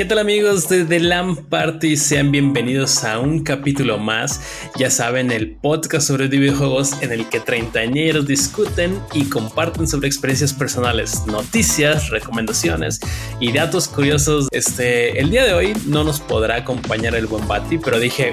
¿Qué 0.00 0.06
tal 0.06 0.18
amigos 0.18 0.66
de 0.70 0.86
The 0.86 0.98
Lamp 0.98 1.40
Party? 1.50 1.94
Sean 1.94 2.32
bienvenidos 2.32 3.04
a 3.04 3.18
un 3.18 3.44
capítulo 3.44 3.98
más. 3.98 4.40
Ya 4.78 4.88
saben, 4.88 5.30
el 5.30 5.56
podcast 5.56 6.08
sobre 6.08 6.28
videojuegos 6.28 7.02
en 7.02 7.12
el 7.12 7.28
que 7.28 7.38
treintañeros 7.38 8.26
discuten 8.26 8.98
y 9.12 9.24
comparten 9.24 9.86
sobre 9.86 10.08
experiencias 10.08 10.54
personales, 10.54 11.26
noticias, 11.26 12.08
recomendaciones 12.08 12.98
y 13.40 13.52
datos 13.52 13.88
curiosos. 13.88 14.48
Este, 14.52 15.20
el 15.20 15.28
día 15.28 15.44
de 15.44 15.52
hoy 15.52 15.74
no 15.84 16.02
nos 16.02 16.18
podrá 16.18 16.56
acompañar 16.56 17.14
el 17.14 17.26
buen 17.26 17.46
Bati, 17.46 17.76
pero 17.76 17.98
dije, 17.98 18.32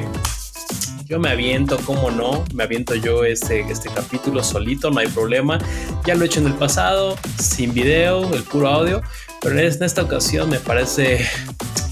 yo 1.05 1.19
me 1.19 1.29
aviento, 1.29 1.77
como 1.85 2.11
no, 2.11 2.45
me 2.53 2.63
aviento 2.63 2.95
yo 2.95 3.25
este, 3.25 3.61
este 3.69 3.89
capítulo 3.89 4.41
solito, 4.41 4.89
no 4.89 4.99
hay 4.99 5.07
problema. 5.07 5.57
Ya 6.05 6.15
lo 6.15 6.23
he 6.23 6.27
hecho 6.27 6.39
en 6.39 6.47
el 6.47 6.53
pasado, 6.53 7.17
sin 7.37 7.73
video, 7.73 8.33
el 8.33 8.43
puro 8.43 8.67
audio, 8.69 9.01
pero 9.41 9.59
en 9.59 9.83
esta 9.83 10.01
ocasión 10.01 10.49
me 10.49 10.59
parece, 10.59 11.25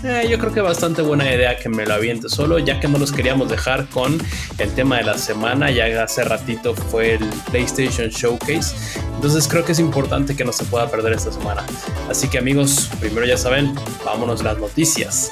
eh, 0.04 0.28
yo 0.30 0.38
creo 0.40 0.54
que 0.54 0.62
bastante 0.62 1.02
buena 1.02 1.32
idea 1.32 1.58
que 1.58 1.70
me 1.70 1.86
lo 1.86 1.94
aviente 1.94 2.30
solo, 2.30 2.60
ya 2.60 2.80
que 2.80 2.88
no 2.88 2.98
los 2.98 3.12
queríamos 3.12 3.50
dejar 3.50 3.88
con 3.90 4.18
el 4.58 4.72
tema 4.74 4.98
de 4.98 5.04
la 5.04 5.18
semana, 5.18 5.72
ya 5.72 6.04
hace 6.04 6.24
ratito 6.24 6.74
fue 6.74 7.16
el 7.16 7.26
PlayStation 7.52 8.10
Showcase, 8.10 8.76
entonces 9.16 9.48
creo 9.48 9.64
que 9.64 9.72
es 9.72 9.80
importante 9.80 10.36
que 10.36 10.44
no 10.44 10.52
se 10.52 10.66
pueda 10.66 10.90
perder 10.90 11.14
esta 11.14 11.32
semana. 11.32 11.66
Así 12.10 12.28
que 12.28 12.38
amigos, 12.38 12.90
primero 13.00 13.26
ya 13.26 13.38
saben, 13.38 13.74
vámonos 14.04 14.44
las 14.44 14.58
noticias. 14.58 15.32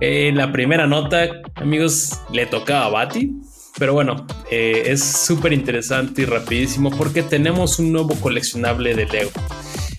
Eh, 0.00 0.30
la 0.34 0.52
primera 0.52 0.86
nota, 0.86 1.28
amigos, 1.56 2.20
le 2.32 2.46
tocaba 2.46 2.86
a 2.86 2.88
Bati. 2.88 3.32
Pero 3.78 3.94
bueno, 3.94 4.26
eh, 4.50 4.84
es 4.86 5.04
súper 5.04 5.52
interesante 5.52 6.22
y 6.22 6.24
rapidísimo 6.24 6.90
porque 6.90 7.22
tenemos 7.22 7.78
un 7.78 7.92
nuevo 7.92 8.14
coleccionable 8.16 8.94
de 8.94 9.06
Lego. 9.06 9.30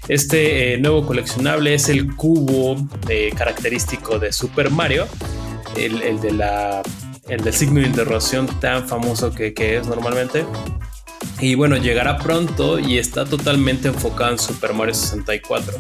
Este 0.10 0.74
eh, 0.74 0.78
nuevo 0.80 1.06
coleccionable 1.06 1.74
es 1.74 1.88
el 1.88 2.14
cubo 2.16 2.76
característico 3.38 4.20
de 4.20 4.34
Super 4.34 4.70
Mario, 4.70 5.08
el, 5.78 6.20
de 6.20 6.32
la, 6.32 6.82
el 7.30 7.42
del 7.42 7.54
signo 7.54 7.80
de 7.80 7.88
interrogación 7.88 8.48
tan 8.60 8.88
famoso 8.88 9.32
que 9.32 9.54
es 9.56 9.88
normalmente. 9.88 10.46
Y 11.42 11.56
bueno, 11.56 11.78
llegará 11.78 12.18
pronto 12.18 12.80
y 12.80 12.98
está 12.98 13.24
totalmente 13.24 13.88
enfocado 13.88 14.32
en 14.32 14.40
Super 14.40 14.74
Mario 14.74 14.94
64. 14.94 15.74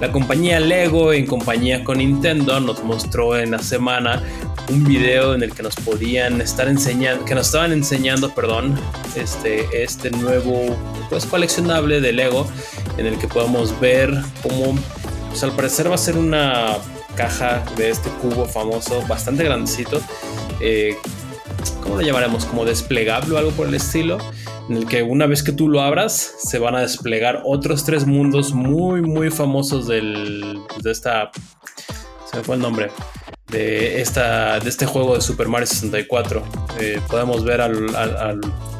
La 0.00 0.10
compañía 0.10 0.60
Lego, 0.60 1.12
en 1.12 1.26
compañía 1.26 1.84
con 1.84 1.98
Nintendo, 1.98 2.58
nos 2.60 2.82
mostró 2.82 3.36
en 3.36 3.50
la 3.50 3.58
semana 3.58 4.22
un 4.70 4.82
video 4.84 5.34
en 5.34 5.42
el 5.42 5.52
que 5.52 5.62
nos 5.62 5.76
podían 5.76 6.40
estar 6.40 6.68
enseñando, 6.68 7.22
que 7.26 7.34
nos 7.34 7.48
estaban 7.48 7.72
enseñando, 7.72 8.34
perdón, 8.34 8.80
este, 9.14 9.82
este 9.82 10.10
nuevo 10.10 10.74
pues 11.10 11.26
coleccionable 11.26 12.00
de 12.00 12.12
Lego, 12.12 12.46
en 12.96 13.04
el 13.04 13.18
que 13.18 13.28
podemos 13.28 13.78
ver 13.80 14.10
cómo, 14.42 14.74
pues 15.28 15.42
al 15.44 15.52
parecer 15.52 15.90
va 15.90 15.96
a 15.96 15.98
ser 15.98 16.16
una 16.16 16.78
caja 17.14 17.62
de 17.76 17.90
este 17.90 18.08
cubo 18.22 18.46
famoso, 18.46 19.04
bastante 19.06 19.44
grandecito. 19.44 20.00
Eh, 20.60 20.96
¿Cómo 21.82 21.96
lo 21.96 22.00
llamaremos? 22.00 22.46
Como 22.46 22.64
desplegable 22.64 23.34
o 23.34 23.38
algo 23.38 23.50
por 23.50 23.68
el 23.68 23.74
estilo 23.74 24.16
en 24.68 24.76
el 24.76 24.86
que 24.86 25.02
una 25.02 25.26
vez 25.26 25.42
que 25.42 25.52
tú 25.52 25.68
lo 25.68 25.82
abras 25.82 26.34
se 26.38 26.58
van 26.58 26.74
a 26.74 26.80
desplegar 26.80 27.42
otros 27.44 27.84
tres 27.84 28.06
mundos 28.06 28.52
muy 28.54 29.02
muy 29.02 29.30
famosos 29.30 29.86
del, 29.86 30.58
de 30.82 30.90
esta 30.90 31.30
se 32.30 32.38
me 32.38 32.42
fue 32.42 32.56
el 32.56 32.62
nombre 32.62 32.90
de 33.48 34.00
esta 34.00 34.58
de 34.60 34.68
este 34.68 34.86
juego 34.86 35.14
de 35.14 35.20
Super 35.20 35.48
Mario 35.48 35.66
64 35.66 36.42
eh, 36.80 37.00
podemos 37.08 37.44
ver 37.44 37.60
al, 37.60 37.74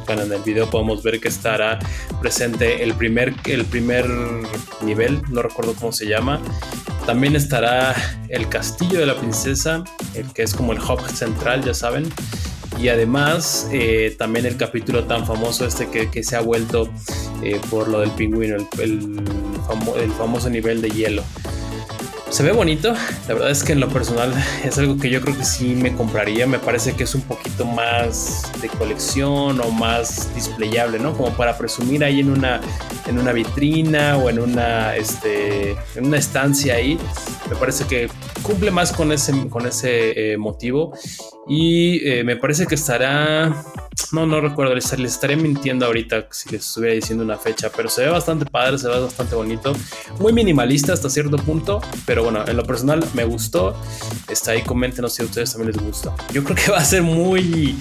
bueno, 0.07 0.23
en 0.23 0.33
el 0.33 0.43
video 0.43 0.69
podemos 0.69 1.03
ver 1.03 1.21
que 1.21 1.29
estará 1.29 1.79
presente 2.21 2.83
el 2.83 2.95
primer 2.95 3.35
el 3.45 3.65
primer 3.65 4.07
nivel 4.83 5.23
no 5.31 5.43
recuerdo 5.43 5.75
cómo 5.75 5.93
se 5.93 6.07
llama. 6.07 6.41
También 7.07 7.37
estará 7.37 7.95
el 8.29 8.49
castillo 8.49 8.99
de 8.99 9.07
la 9.07 9.15
princesa 9.15 9.85
el 10.15 10.33
que 10.33 10.43
es 10.43 10.55
como 10.55 10.73
el 10.73 10.79
hub 10.79 11.01
central 11.09 11.63
ya 11.63 11.75
saben 11.75 12.11
y 12.79 12.89
además 12.89 13.69
eh, 13.73 14.15
también 14.19 14.47
el 14.47 14.57
capítulo 14.57 15.05
tan 15.05 15.27
famoso 15.27 15.67
este 15.67 15.89
que, 15.89 16.23
se 16.23 16.37
ha 16.37 16.41
vuelto 16.41 16.89
eh, 17.43 17.61
por 17.71 17.89
lo 17.89 18.01
del 18.01 18.11
pingüino, 18.11 18.57
el, 18.79 19.23
el 19.97 20.13
famoso 20.13 20.51
nivel 20.51 20.83
de 20.83 20.91
hielo. 20.91 21.23
Se 22.35 22.43
ve 22.43 22.51
bonito, 22.51 22.95
la 23.29 23.35
verdad 23.35 23.51
es 23.53 23.63
que 23.63 23.75
en 23.75 23.79
lo 23.79 23.89
personal 23.89 24.35
es 24.65 24.77
algo 24.77 24.99
que 24.99 25.09
yo 25.09 25.21
creo 25.21 25.39
que 25.39 25.45
sí 25.45 25.77
me 25.77 25.95
compraría, 25.95 26.49
me 26.49 26.59
parece 26.59 26.95
que 26.95 27.05
es 27.05 27.15
un 27.15 27.21
poquito 27.21 27.65
más 27.65 28.51
de 28.61 28.69
colección 28.69 29.61
o 29.61 29.71
más 29.71 30.35
displayable, 30.35 30.99
¿no? 30.99 31.17
Como 31.17 31.31
para 31.37 31.57
presumir 31.57 32.03
ahí 32.03 32.19
en 32.19 32.31
una, 32.31 32.61
en 33.07 33.21
una 33.21 33.31
vitrina 33.31 34.17
o 34.17 34.31
en 34.31 34.41
una, 34.41 34.97
este, 34.97 35.77
en 35.95 36.07
una 36.07 36.19
estancia 36.19 36.75
ahí, 36.75 36.99
me 37.49 37.55
parece 37.55 37.85
que 37.85 38.09
cumple 38.45 38.71
más 38.71 38.93
con 38.93 39.11
ese, 39.11 39.49
con 39.49 39.67
ese 39.67 40.33
eh, 40.33 40.37
motivo 40.37 40.93
y 41.49 42.07
eh, 42.07 42.23
me 42.23 42.37
parece 42.37 42.67
que 42.67 42.77
estará 42.77 43.65
no, 44.13 44.27
no 44.27 44.41
recuerdo, 44.41 44.75
les, 44.75 44.93
estaré 44.93 45.37
mintiendo 45.37 45.87
ahorita 45.87 46.27
si 46.31 46.51
les 46.51 46.67
estuviera 46.67 46.95
diciendo 46.95 47.25
una 47.25 47.39
fecha, 47.39 47.71
pero 47.75 47.89
se 47.89 48.03
ve 48.03 48.11
bastante 48.11 48.45
padre, 48.45 48.79
se 48.79 48.89
ve 48.89 49.01
bastante 49.01 49.35
bonito, 49.35 49.73
muy 50.19 50.33
minimalista 50.33 50.93
hasta 50.93 51.09
cierto 51.09 51.37
punto, 51.37 51.81
pero 52.07 52.25
bueno, 52.25 52.45
en 52.47 52.57
lo 52.57 52.65
personal 52.65 53.05
me 53.15 53.25
gustó. 53.25 53.77
Está 54.29 54.53
ahí, 54.53 54.63
coméntenos 54.63 55.15
si 55.15 55.23
a 55.23 55.27
ustedes 55.27 55.53
también 55.53 55.73
les 55.73 55.83
gusta. 55.83 56.15
Yo 56.33 56.43
creo 56.43 56.57
que 56.57 56.71
va 56.71 56.79
a 56.79 56.85
ser 56.85 57.03
muy, 57.03 57.79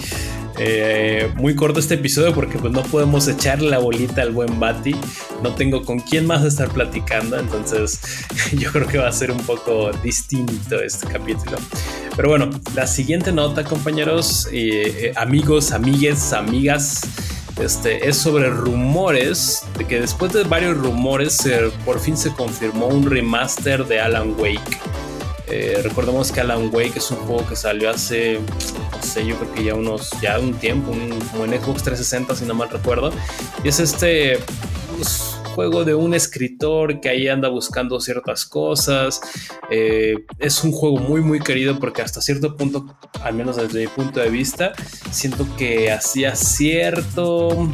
eh, 0.59 1.31
muy 1.35 1.55
corto 1.55 1.79
este 1.79 1.95
episodio 1.95 2.33
porque 2.33 2.57
pues 2.57 2.71
no 2.71 2.83
podemos 2.83 3.27
echarle 3.27 3.69
la 3.69 3.79
bolita 3.79 4.21
al 4.21 4.31
buen 4.31 4.59
Bati, 4.59 4.95
no 5.41 5.55
tengo 5.55 5.83
con 5.83 5.99
quién 5.99 6.27
más 6.27 6.43
estar 6.43 6.69
platicando, 6.69 7.39
entonces 7.39 7.99
yo 8.53 8.71
creo 8.71 8.87
que 8.87 8.97
va 8.99 9.07
a 9.07 9.11
ser 9.11 9.31
un 9.31 9.39
poco 9.39 9.91
distinto 10.03 10.79
este 10.81 11.07
capítulo. 11.07 11.57
Pero 12.15 12.29
bueno, 12.29 12.49
la 12.75 12.85
siguiente 12.85 13.31
nota, 13.31 13.63
compañeros, 13.63 14.47
eh, 14.51 15.07
eh, 15.07 15.13
amigos, 15.15 15.71
amigues, 15.71 16.33
amigas, 16.33 17.01
este, 17.59 18.07
es 18.07 18.17
sobre 18.17 18.49
rumores 18.49 19.63
de 19.77 19.85
que 19.85 19.99
después 19.99 20.33
de 20.33 20.43
varios 20.43 20.77
rumores 20.77 21.47
por 21.85 21.99
fin 21.99 22.17
se 22.17 22.31
confirmó 22.33 22.87
un 22.87 23.09
remaster 23.09 23.85
de 23.85 23.99
Alan 23.99 24.35
Wake. 24.39 24.79
Eh, 25.55 25.79
recordemos 25.83 26.31
que 26.31 26.39
Alan 26.39 26.71
Wake 26.73 26.97
es 26.97 27.11
un 27.11 27.17
juego 27.17 27.47
que 27.47 27.55
salió 27.55 27.91
hace, 27.91 28.39
no 28.39 29.03
sé, 29.03 29.23
yo 29.23 29.37
creo 29.37 29.53
que 29.53 29.63
ya 29.63 29.75
unos, 29.75 30.09
ya 30.19 30.39
un 30.39 30.55
tiempo, 30.55 30.91
como 31.31 31.45
en 31.45 31.51
Xbox 31.51 31.83
360 31.83 32.35
si 32.35 32.45
no 32.45 32.55
mal 32.55 32.71
recuerdo. 32.71 33.11
Y 33.63 33.67
es 33.67 33.79
este, 33.79 34.39
pues, 34.95 35.37
juego 35.53 35.85
de 35.85 35.93
un 35.93 36.15
escritor 36.15 36.99
que 37.01 37.09
ahí 37.09 37.27
anda 37.27 37.49
buscando 37.49 38.01
ciertas 38.01 38.47
cosas. 38.47 39.21
Eh, 39.69 40.25
es 40.39 40.63
un 40.63 40.71
juego 40.71 40.97
muy, 40.97 41.21
muy 41.21 41.39
querido 41.39 41.77
porque 41.79 42.01
hasta 42.01 42.19
cierto 42.19 42.57
punto, 42.57 42.97
al 43.21 43.35
menos 43.35 43.57
desde 43.57 43.81
mi 43.81 43.87
punto 43.87 44.21
de 44.21 44.29
vista, 44.29 44.73
siento 45.11 45.45
que 45.55 45.91
hacía 45.91 46.35
cierto... 46.35 47.69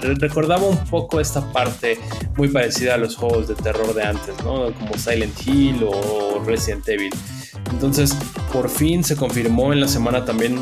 Recordaba 0.00 0.64
un 0.64 0.78
poco 0.86 1.20
esta 1.20 1.52
parte 1.52 1.98
muy 2.36 2.48
parecida 2.48 2.94
a 2.94 2.96
los 2.96 3.16
juegos 3.16 3.48
de 3.48 3.54
terror 3.54 3.94
de 3.94 4.04
antes, 4.04 4.36
¿no? 4.44 4.72
Como 4.72 4.96
Silent 4.96 5.34
Hill 5.46 5.86
o 5.86 6.42
Resident 6.44 6.88
Evil. 6.88 7.12
Entonces, 7.70 8.16
por 8.52 8.68
fin 8.68 9.04
se 9.04 9.16
confirmó 9.16 9.72
en 9.72 9.80
la 9.80 9.88
semana 9.88 10.24
también 10.24 10.58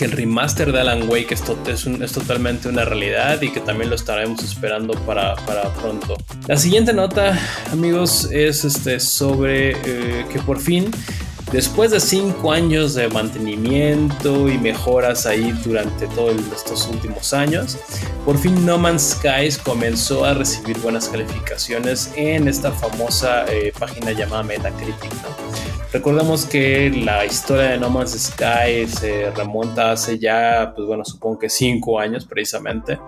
que 0.00 0.06
el 0.06 0.12
remaster 0.12 0.72
de 0.72 0.80
Alan 0.80 1.10
Wake 1.10 1.34
es, 1.34 1.42
totalmente 2.12 2.68
una 2.68 2.86
realidad 2.86 3.42
y 3.42 3.50
que 3.50 3.60
también 3.60 3.90
lo 3.90 3.96
estaremos 3.96 4.42
esperando 4.42 4.94
para, 5.04 5.34
pronto. 5.78 6.16
La 6.46 6.56
siguiente 6.56 6.94
nota, 6.94 7.38
amigos, 7.70 8.26
es 8.32 8.64
este, 8.64 8.98
sobre 8.98 9.72
eh, 9.72 10.24
que 10.32 10.38
por 10.38 10.58
fin 10.58 10.90
Después 11.52 11.90
de 11.90 11.98
cinco 11.98 12.52
años 12.52 12.94
de 12.94 13.08
mantenimiento 13.08 14.48
y 14.48 14.56
mejoras 14.56 15.26
ahí 15.26 15.50
durante 15.64 16.06
todos 16.08 16.36
estos 16.54 16.86
últimos 16.86 17.32
años, 17.32 17.76
por 18.24 18.38
fin 18.38 18.64
No 18.64 18.78
Man's 18.78 19.16
Skies 19.18 19.58
comenzó 19.58 20.24
a 20.24 20.34
recibir 20.34 20.78
buenas 20.78 21.08
calificaciones 21.08 22.12
en 22.14 22.46
esta 22.46 22.70
famosa 22.70 23.46
eh, 23.52 23.72
página 23.76 24.12
llamada 24.12 24.44
Metacritic. 24.44 25.10
Recordemos 25.92 26.46
que 26.46 26.88
la 26.88 27.26
historia 27.26 27.70
de 27.70 27.78
No 27.78 27.90
Man's 27.90 28.12
Sky 28.12 28.86
se 28.86 29.32
remonta 29.32 29.90
hace 29.90 30.20
ya, 30.20 30.72
pues 30.74 30.86
bueno, 30.86 31.04
supongo 31.04 31.40
que 31.40 31.48
cinco 31.48 31.98
años 31.98 32.26
precisamente, 32.26 33.00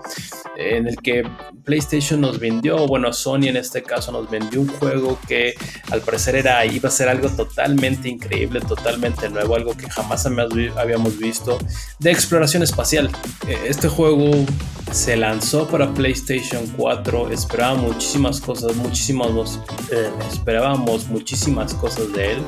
en 0.56 0.88
el 0.88 0.96
que 0.96 1.22
PlayStation 1.64 2.20
nos 2.20 2.40
vendió, 2.40 2.88
bueno, 2.88 3.12
Sony 3.12 3.44
en 3.44 3.56
este 3.56 3.84
caso 3.84 4.10
nos 4.10 4.28
vendió 4.28 4.60
un 4.60 4.66
juego 4.66 5.16
que 5.28 5.54
al 5.92 6.00
parecer 6.00 6.34
era, 6.34 6.66
iba 6.66 6.88
a 6.88 6.92
ser 6.92 7.08
algo 7.08 7.28
totalmente 7.28 8.08
increíble, 8.08 8.60
totalmente 8.60 9.28
nuevo, 9.28 9.54
algo 9.54 9.76
que 9.76 9.88
jamás 9.88 10.26
habíamos 10.26 11.18
visto 11.18 11.58
de 12.00 12.10
exploración 12.10 12.64
espacial. 12.64 13.10
Eh, 13.46 13.58
este 13.68 13.86
juego 13.86 14.44
se 14.90 15.16
lanzó 15.16 15.66
para 15.68 15.92
PlayStation 15.94 16.66
4, 16.76 17.30
esperaba 17.30 17.74
muchísimas 17.74 18.40
cosas, 18.40 18.76
muchísimas, 18.76 19.60
eh, 19.90 20.10
esperábamos 20.30 21.06
muchísimas 21.06 21.74
cosas 21.74 22.12
de 22.12 22.32
él. 22.32 22.38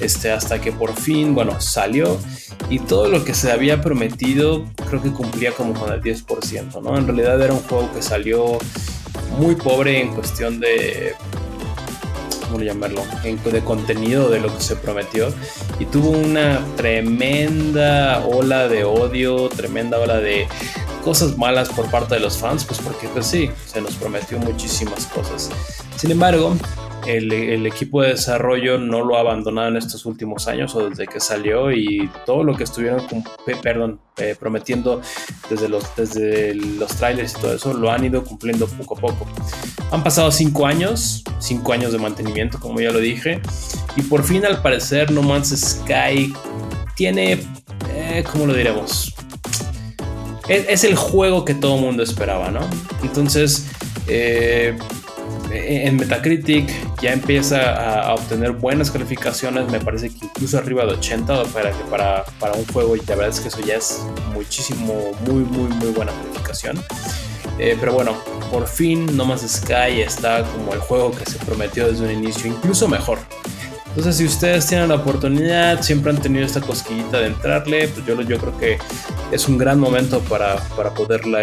Este, 0.00 0.30
hasta 0.32 0.60
que 0.60 0.72
por 0.72 0.94
fin, 0.94 1.34
bueno, 1.34 1.60
salió 1.60 2.18
y 2.70 2.78
todo 2.78 3.08
lo 3.08 3.24
que 3.24 3.34
se 3.34 3.52
había 3.52 3.80
prometido 3.80 4.64
creo 4.88 5.02
que 5.02 5.10
cumplía 5.10 5.52
como 5.52 5.74
con 5.74 5.92
el 5.92 6.00
10%, 6.02 6.82
¿no? 6.82 6.98
En 6.98 7.06
realidad 7.06 7.40
era 7.40 7.52
un 7.52 7.60
juego 7.60 7.92
que 7.92 8.02
salió 8.02 8.58
muy 9.38 9.54
pobre 9.56 10.00
en 10.00 10.14
cuestión 10.14 10.60
de 10.60 11.14
¿cómo 12.50 12.64
llamarlo? 12.64 13.02
de 13.24 13.60
contenido 13.62 14.30
de 14.30 14.40
lo 14.40 14.54
que 14.54 14.62
se 14.62 14.76
prometió 14.76 15.28
y 15.80 15.86
tuvo 15.86 16.10
una 16.10 16.64
tremenda 16.76 18.24
ola 18.24 18.68
de 18.68 18.84
odio, 18.84 19.48
tremenda 19.48 19.98
ola 19.98 20.18
de 20.18 20.46
cosas 21.02 21.36
malas 21.36 21.68
por 21.68 21.90
parte 21.90 22.14
de 22.14 22.20
los 22.20 22.38
fans, 22.38 22.64
pues 22.64 22.78
porque 22.78 23.08
pues 23.08 23.26
sí, 23.26 23.50
se 23.66 23.80
nos 23.80 23.94
prometió 23.96 24.38
muchísimas 24.38 25.06
cosas. 25.06 25.50
Sin 25.96 26.12
embargo, 26.12 26.56
el, 27.06 27.66
equipo 27.66 28.02
de 28.02 28.10
desarrollo 28.10 28.78
no 28.78 29.04
lo 29.04 29.16
ha 29.16 29.20
abandonado 29.20 29.68
en 29.68 29.76
estos 29.76 30.06
últimos 30.06 30.48
años 30.48 30.74
o 30.74 30.88
desde 30.88 31.06
que 31.06 31.20
salió 31.20 31.72
y 31.72 32.10
todo 32.24 32.44
lo 32.44 32.56
que 32.56 32.64
estuvieron 32.64 33.02
perdón, 33.62 34.00
prometiendo 34.38 35.00
desde 35.50 35.68
los, 35.68 35.94
desde 35.96 36.54
los 36.54 36.94
trailers 36.96 37.34
y 37.36 37.40
todo 37.40 37.54
eso 37.54 37.74
lo 37.74 37.90
han 37.90 38.04
ido 38.04 38.24
cumpliendo 38.24 38.66
poco 38.66 38.96
a 38.96 39.00
poco. 39.00 39.26
Han 39.90 40.02
pasado 40.02 40.30
cinco 40.30 40.66
años, 40.66 41.24
cinco 41.38 41.72
años 41.72 41.92
de 41.92 41.98
mantenimiento 41.98 42.58
como 42.58 42.80
ya 42.80 42.90
lo 42.90 42.98
dije 42.98 43.40
y 43.96 44.02
por 44.02 44.24
fin 44.24 44.44
al 44.44 44.62
parecer 44.62 45.10
No 45.10 45.22
Man's 45.22 45.54
Sky 45.56 46.32
tiene, 46.96 47.40
eh, 47.90 48.24
¿cómo 48.30 48.46
lo 48.46 48.54
diremos? 48.54 49.14
Es, 50.48 50.84
el 50.84 50.94
juego 50.94 51.44
que 51.44 51.54
todo 51.54 51.78
mundo 51.78 52.02
esperaba, 52.02 52.50
¿no? 52.50 52.60
Entonces, 53.02 53.66
eh, 54.08 54.76
en 55.50 55.96
Metacritic 55.96 56.70
ya 57.04 57.12
empieza 57.12 58.00
a, 58.00 58.14
obtener 58.14 58.52
buenas 58.52 58.90
calificaciones, 58.90 59.70
me 59.70 59.78
parece 59.78 60.08
que 60.08 60.24
incluso 60.24 60.56
arriba 60.56 60.86
de 60.86 60.94
80 60.94 61.44
para, 61.44 61.70
para, 61.90 62.24
para 62.40 62.54
un 62.54 62.64
juego 62.68 62.96
y 62.96 63.00
la 63.00 63.14
verdad 63.14 63.28
es 63.28 63.40
que 63.40 63.48
eso 63.48 63.60
ya 63.60 63.76
es 63.76 64.06
muchísimo, 64.32 65.12
muy, 65.26 65.44
muy, 65.44 65.68
muy 65.74 65.90
buena 65.90 66.12
calificación. 66.12 66.82
Eh, 67.58 67.76
pero 67.78 67.92
bueno, 67.92 68.16
por 68.50 68.66
fin 68.66 69.14
No 69.18 69.26
Man's 69.26 69.42
Sky 69.42 70.00
está 70.00 70.44
como 70.44 70.72
el 70.72 70.80
juego 70.80 71.10
que 71.10 71.26
se 71.26 71.38
prometió 71.44 71.86
desde 71.86 72.06
un 72.06 72.10
inicio, 72.10 72.50
incluso 72.50 72.88
mejor. 72.88 73.18
Entonces, 73.88 74.16
si 74.16 74.24
ustedes 74.24 74.66
tienen 74.66 74.88
la 74.88 74.94
oportunidad, 74.94 75.82
siempre 75.82 76.10
han 76.10 76.22
tenido 76.22 76.46
esta 76.46 76.62
cosquillita 76.62 77.20
de 77.20 77.26
entrarle, 77.26 77.86
pues 77.88 78.06
yo, 78.06 78.18
yo 78.22 78.38
creo 78.38 78.56
que 78.56 78.78
es 79.30 79.46
un 79.46 79.58
gran 79.58 79.78
momento 79.78 80.20
para, 80.20 80.56
para, 80.74 80.94
poderla, 80.94 81.40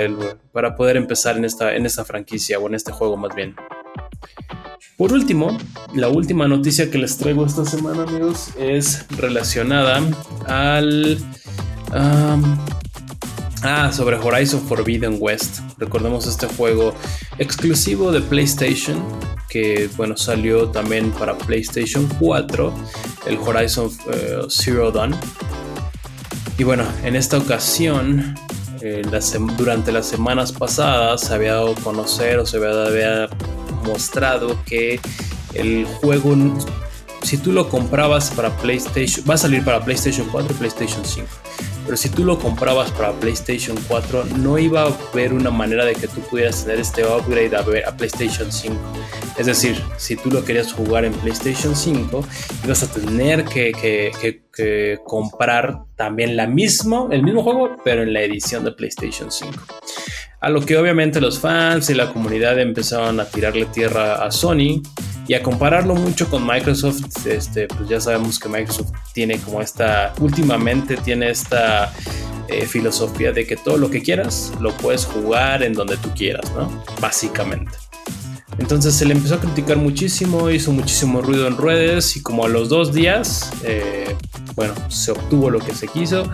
para 0.51 0.75
poder 0.75 0.97
empezar 0.97 1.37
en 1.37 1.45
esta, 1.45 1.75
en 1.75 1.85
esta 1.85 2.03
franquicia 2.03 2.57
o 2.57 2.67
en 2.67 2.73
este 2.73 2.91
juego 2.91 3.15
más 3.15 3.35
bien. 3.35 3.55
Por 5.01 5.13
último, 5.13 5.57
la 5.95 6.09
última 6.09 6.47
noticia 6.47 6.91
que 6.91 6.99
les 6.99 7.17
traigo 7.17 7.43
esta 7.43 7.65
semana, 7.65 8.03
amigos, 8.03 8.49
es 8.55 9.03
relacionada 9.09 9.99
al... 10.45 11.17
ah, 11.91 12.37
sobre 13.91 14.17
Horizon 14.17 14.61
Forbidden 14.61 15.17
West. 15.19 15.61
Recordemos 15.79 16.27
este 16.27 16.45
juego 16.45 16.93
exclusivo 17.39 18.11
de 18.11 18.21
PlayStation, 18.21 19.03
que 19.49 19.89
bueno, 19.97 20.15
salió 20.15 20.69
también 20.69 21.09
para 21.09 21.35
PlayStation 21.35 22.07
4, 22.19 22.71
el 23.25 23.39
Horizon 23.39 23.89
eh, 24.13 24.41
Zero 24.49 24.91
Dawn. 24.91 25.15
Y 26.59 26.63
bueno, 26.63 26.83
en 27.03 27.15
esta 27.15 27.39
ocasión, 27.39 28.35
eh, 28.83 29.01
durante 29.57 29.91
las 29.91 30.05
semanas 30.05 30.51
pasadas, 30.51 31.21
se 31.21 31.33
había 31.33 31.55
dado 31.55 31.71
a 31.71 31.75
conocer 31.81 32.37
o 32.37 32.45
se 32.45 32.57
había 32.57 33.27
mostrado 33.81 34.57
que 34.65 34.99
el 35.53 35.85
juego, 35.85 36.35
si 37.21 37.37
tú 37.37 37.51
lo 37.51 37.69
comprabas 37.69 38.31
para 38.31 38.55
PlayStation, 38.57 39.25
va 39.29 39.35
a 39.35 39.37
salir 39.37 39.63
para 39.63 39.83
PlayStation 39.83 40.27
4 40.31 40.53
y 40.53 40.57
PlayStation 40.57 41.05
5. 41.05 41.27
Pero 41.85 41.97
si 41.97 42.09
tú 42.09 42.23
lo 42.23 42.37
comprabas 42.37 42.91
para 42.91 43.11
PlayStation 43.13 43.77
4, 43.87 44.25
no 44.37 44.57
iba 44.57 44.83
a 44.83 44.93
haber 45.11 45.33
una 45.33 45.49
manera 45.49 45.83
de 45.83 45.93
que 45.95 46.07
tú 46.07 46.21
pudieras 46.21 46.63
tener 46.63 46.79
este 46.79 47.03
upgrade 47.03 47.55
a, 47.55 47.97
PlayStation 47.97 48.51
5. 48.51 48.75
Es 49.37 49.47
decir, 49.47 49.81
si 49.97 50.15
tú 50.15 50.29
lo 50.29 50.45
querías 50.45 50.71
jugar 50.71 51.05
en 51.05 51.13
PlayStation 51.13 51.75
5, 51.75 52.23
ibas 52.65 52.83
a 52.83 52.91
tener 52.91 53.45
que, 53.45 54.41
comprar 55.03 55.79
también 55.95 56.37
la 56.37 56.45
misma, 56.45 57.07
el 57.09 57.23
mismo 57.23 57.41
juego, 57.41 57.75
pero 57.83 58.03
en 58.03 58.13
la 58.13 58.21
edición 58.21 58.63
de 58.63 58.71
PlayStation 58.71 59.31
5. 59.31 59.51
A 60.41 60.49
lo 60.49 60.65
que 60.65 60.75
obviamente 60.75 61.21
los 61.21 61.39
fans 61.39 61.91
y 61.91 61.93
la 61.93 62.11
comunidad 62.11 62.59
empezaron 62.59 63.19
a 63.19 63.25
tirarle 63.25 63.65
tierra 63.65 64.25
a 64.25 64.31
Sony 64.31 64.81
y 65.27 65.35
a 65.35 65.43
compararlo 65.43 65.93
mucho 65.93 66.27
con 66.31 66.47
Microsoft. 66.47 67.27
Este, 67.27 67.67
pues 67.67 67.87
ya 67.87 68.01
sabemos 68.01 68.39
que 68.39 68.49
Microsoft 68.49 68.91
tiene 69.13 69.37
como 69.37 69.61
esta, 69.61 70.13
últimamente 70.19 70.97
tiene 70.97 71.29
esta 71.29 71.93
eh, 72.47 72.65
filosofía 72.65 73.31
de 73.31 73.45
que 73.45 73.55
todo 73.55 73.77
lo 73.77 73.91
que 73.91 74.01
quieras 74.01 74.51
lo 74.59 74.75
puedes 74.77 75.05
jugar 75.05 75.61
en 75.61 75.73
donde 75.73 75.95
tú 75.97 76.09
quieras, 76.15 76.51
¿no? 76.55 76.83
Básicamente. 76.99 77.73
Entonces 78.57 78.95
se 78.95 79.05
le 79.05 79.13
empezó 79.13 79.35
a 79.35 79.39
criticar 79.39 79.77
muchísimo, 79.77 80.49
hizo 80.49 80.71
muchísimo 80.71 81.21
ruido 81.21 81.45
en 81.47 81.55
redes 81.55 82.17
y 82.17 82.23
como 82.23 82.45
a 82.45 82.49
los 82.49 82.67
dos 82.67 82.93
días, 82.93 83.51
eh, 83.63 84.15
bueno, 84.55 84.73
se 84.89 85.11
obtuvo 85.11 85.51
lo 85.51 85.59
que 85.59 85.75
se 85.75 85.87
quiso 85.87 86.27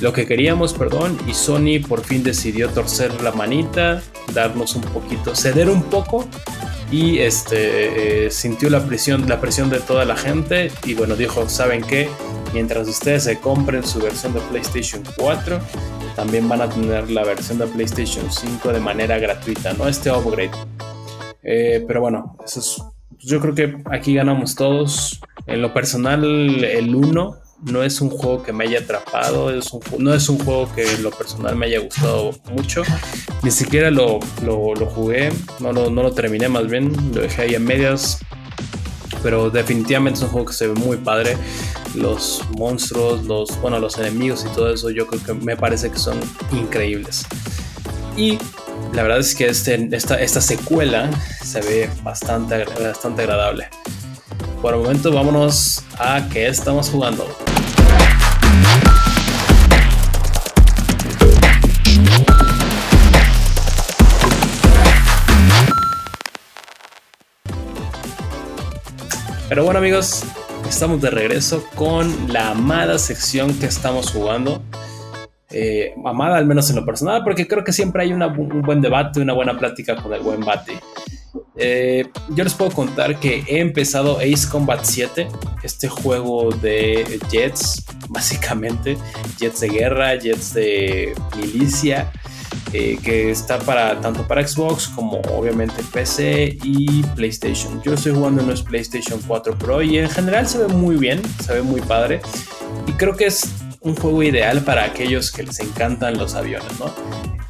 lo 0.00 0.12
que 0.12 0.26
queríamos, 0.26 0.74
perdón, 0.74 1.16
y 1.26 1.34
Sony 1.34 1.80
por 1.86 2.04
fin 2.04 2.22
decidió 2.22 2.68
torcer 2.68 3.22
la 3.22 3.32
manita, 3.32 4.02
darnos 4.32 4.74
un 4.74 4.82
poquito, 4.82 5.34
ceder 5.34 5.70
un 5.70 5.82
poco 5.84 6.26
y 6.90 7.18
este, 7.18 8.26
eh, 8.26 8.30
sintió 8.30 8.70
la 8.70 8.84
presión, 8.86 9.28
la 9.28 9.40
presión 9.40 9.70
de 9.70 9.80
toda 9.80 10.04
la 10.04 10.16
gente 10.16 10.70
y 10.84 10.94
bueno, 10.94 11.16
dijo, 11.16 11.48
¿saben 11.48 11.82
qué? 11.82 12.08
Mientras 12.52 12.88
ustedes 12.88 13.24
se 13.24 13.40
compren 13.40 13.84
su 13.84 14.00
versión 14.00 14.34
de 14.34 14.40
PlayStation 14.40 15.02
4, 15.16 15.58
también 16.14 16.48
van 16.48 16.60
a 16.60 16.68
tener 16.68 17.10
la 17.10 17.24
versión 17.24 17.58
de 17.58 17.66
PlayStation 17.66 18.30
5 18.30 18.72
de 18.72 18.80
manera 18.80 19.18
gratuita, 19.18 19.72
¿no? 19.72 19.88
Este 19.88 20.10
upgrade. 20.10 20.52
Eh, 21.42 21.84
pero 21.86 22.00
bueno, 22.00 22.36
eso 22.44 22.60
es, 22.60 22.82
yo 23.18 23.40
creo 23.40 23.54
que 23.54 23.76
aquí 23.90 24.14
ganamos 24.14 24.54
todos. 24.54 25.20
En 25.46 25.60
lo 25.60 25.74
personal, 25.74 26.24
el 26.64 26.94
1 26.94 27.43
no 27.62 27.82
es 27.82 28.00
un 28.00 28.10
juego 28.10 28.42
que 28.42 28.52
me 28.52 28.64
haya 28.64 28.80
atrapado, 28.80 29.50
no 29.98 30.14
es 30.14 30.28
un 30.28 30.38
juego 30.38 30.70
que 30.74 30.98
lo 30.98 31.10
personal 31.10 31.56
me 31.56 31.66
haya 31.66 31.80
gustado 31.80 32.32
mucho, 32.50 32.82
ni 33.42 33.50
siquiera 33.50 33.90
lo, 33.90 34.20
jugué, 34.94 35.32
no 35.60 35.72
lo, 35.72 35.90
no 35.90 36.02
lo 36.02 36.12
terminé 36.12 36.48
más 36.48 36.68
bien, 36.68 36.92
lo 37.14 37.22
dejé 37.22 37.42
ahí 37.42 37.54
en 37.54 37.64
medias, 37.64 38.20
pero 39.24 39.48
definitivamente 39.48 40.18
es 40.18 40.22
un 40.22 40.28
juego 40.28 40.46
que 40.48 40.52
se 40.52 40.66
ve 40.68 40.74
muy 40.74 40.98
padre. 40.98 41.38
Los 41.94 42.42
monstruos, 42.58 43.24
los, 43.24 43.58
bueno, 43.62 43.78
los 43.78 43.96
enemigos 43.96 44.44
y 44.44 44.54
todo 44.54 44.72
eso, 44.72 44.90
yo 44.90 45.06
creo 45.06 45.22
que 45.22 45.32
me 45.32 45.56
parece 45.56 45.90
que 45.90 45.98
son 45.98 46.20
increíbles. 46.52 47.24
Y 48.16 48.38
la 48.92 49.02
verdad 49.02 49.20
es 49.20 49.34
que 49.34 49.46
este, 49.46 49.88
esta, 49.92 50.20
esta 50.20 50.42
secuela 50.42 51.10
se 51.42 51.60
ve 51.62 51.90
bastante, 52.02 52.64
bastante 52.64 53.22
agradable. 53.22 53.68
Por 54.60 54.74
el 54.74 54.80
momento, 54.80 55.10
vámonos 55.10 55.82
a 55.98 56.28
qué 56.30 56.46
estamos 56.46 56.90
jugando. 56.90 57.26
Pero 69.48 69.62
bueno 69.62 69.78
amigos, 69.78 70.24
estamos 70.66 71.02
de 71.02 71.10
regreso 71.10 71.64
con 71.74 72.32
la 72.32 72.50
amada 72.50 72.98
sección 72.98 73.52
que 73.58 73.66
estamos 73.66 74.10
jugando. 74.10 74.62
Eh, 75.50 75.94
amada 76.04 76.38
al 76.38 76.46
menos 76.46 76.70
en 76.70 76.76
lo 76.76 76.84
personal, 76.86 77.22
porque 77.22 77.46
creo 77.46 77.62
que 77.62 77.72
siempre 77.72 78.02
hay 78.02 78.12
un 78.12 78.62
buen 78.62 78.80
debate, 78.80 79.20
una 79.20 79.34
buena 79.34 79.56
plática 79.56 79.96
con 79.96 80.12
el 80.14 80.22
buen 80.22 80.40
bate. 80.40 80.80
Eh, 81.56 82.06
yo 82.30 82.42
les 82.42 82.54
puedo 82.54 82.70
contar 82.70 83.20
que 83.20 83.44
he 83.46 83.60
empezado 83.60 84.18
Ace 84.18 84.48
Combat 84.50 84.80
7, 84.82 85.28
este 85.62 85.88
juego 85.88 86.50
de 86.50 87.20
jets, 87.30 87.84
básicamente, 88.08 88.96
jets 89.38 89.60
de 89.60 89.68
guerra, 89.68 90.16
jets 90.16 90.54
de 90.54 91.14
milicia, 91.36 92.10
eh, 92.72 92.98
que 93.02 93.30
está 93.30 93.58
para 93.58 94.00
tanto 94.00 94.26
para 94.26 94.46
Xbox 94.46 94.88
como 94.88 95.20
obviamente 95.32 95.82
PC 95.92 96.58
y 96.62 97.02
PlayStation. 97.14 97.82
Yo 97.82 97.94
estoy 97.94 98.12
jugando 98.14 98.42
en 98.42 98.48
los 98.48 98.62
PlayStation 98.62 99.20
4 99.26 99.58
Pro 99.58 99.82
y 99.82 99.98
en 99.98 100.10
general 100.10 100.48
se 100.48 100.58
ve 100.58 100.68
muy 100.68 100.96
bien, 100.96 101.22
se 101.44 101.54
ve 101.54 101.62
muy 101.62 101.80
padre 101.80 102.20
y 102.86 102.92
creo 102.92 103.16
que 103.16 103.26
es 103.26 103.48
un 103.80 103.94
juego 103.94 104.22
ideal 104.22 104.62
para 104.62 104.84
aquellos 104.84 105.30
que 105.30 105.42
les 105.42 105.60
encantan 105.60 106.18
los 106.18 106.34
aviones, 106.34 106.78
¿no? 106.80 106.92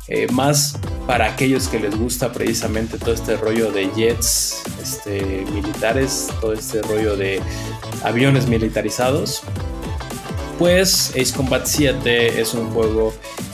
Eh, 0.08 0.26
más 0.32 0.78
para 1.06 1.26
aquellos 1.26 1.68
que 1.68 1.80
les 1.80 1.96
gusta 1.96 2.30
precisamente 2.30 2.98
todo 2.98 3.14
este 3.14 3.36
rollo 3.36 3.72
de 3.72 3.90
jets 3.94 4.62
este, 4.82 5.46
militares, 5.52 6.28
todo 6.42 6.52
este 6.52 6.82
rollo 6.82 7.16
de 7.16 7.40
aviones 8.02 8.46
militarizados. 8.46 9.42
Pues 10.58 11.10
Ace 11.10 11.32
Combat 11.34 11.66
7 11.66 12.40
es 12.40 12.54
un 12.54 12.70
juego 12.70 13.12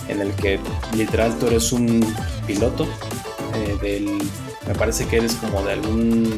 en 0.08 0.20
el 0.20 0.32
que 0.32 0.58
literal 0.94 1.36
tú 1.38 1.46
eres 1.46 1.72
un 1.72 2.04
piloto 2.46 2.86
eh, 3.54 4.18
me 4.66 4.74
parece 4.74 5.06
que 5.06 5.16
eres 5.16 5.34
como 5.34 5.62
de 5.62 5.72
algún 5.72 6.36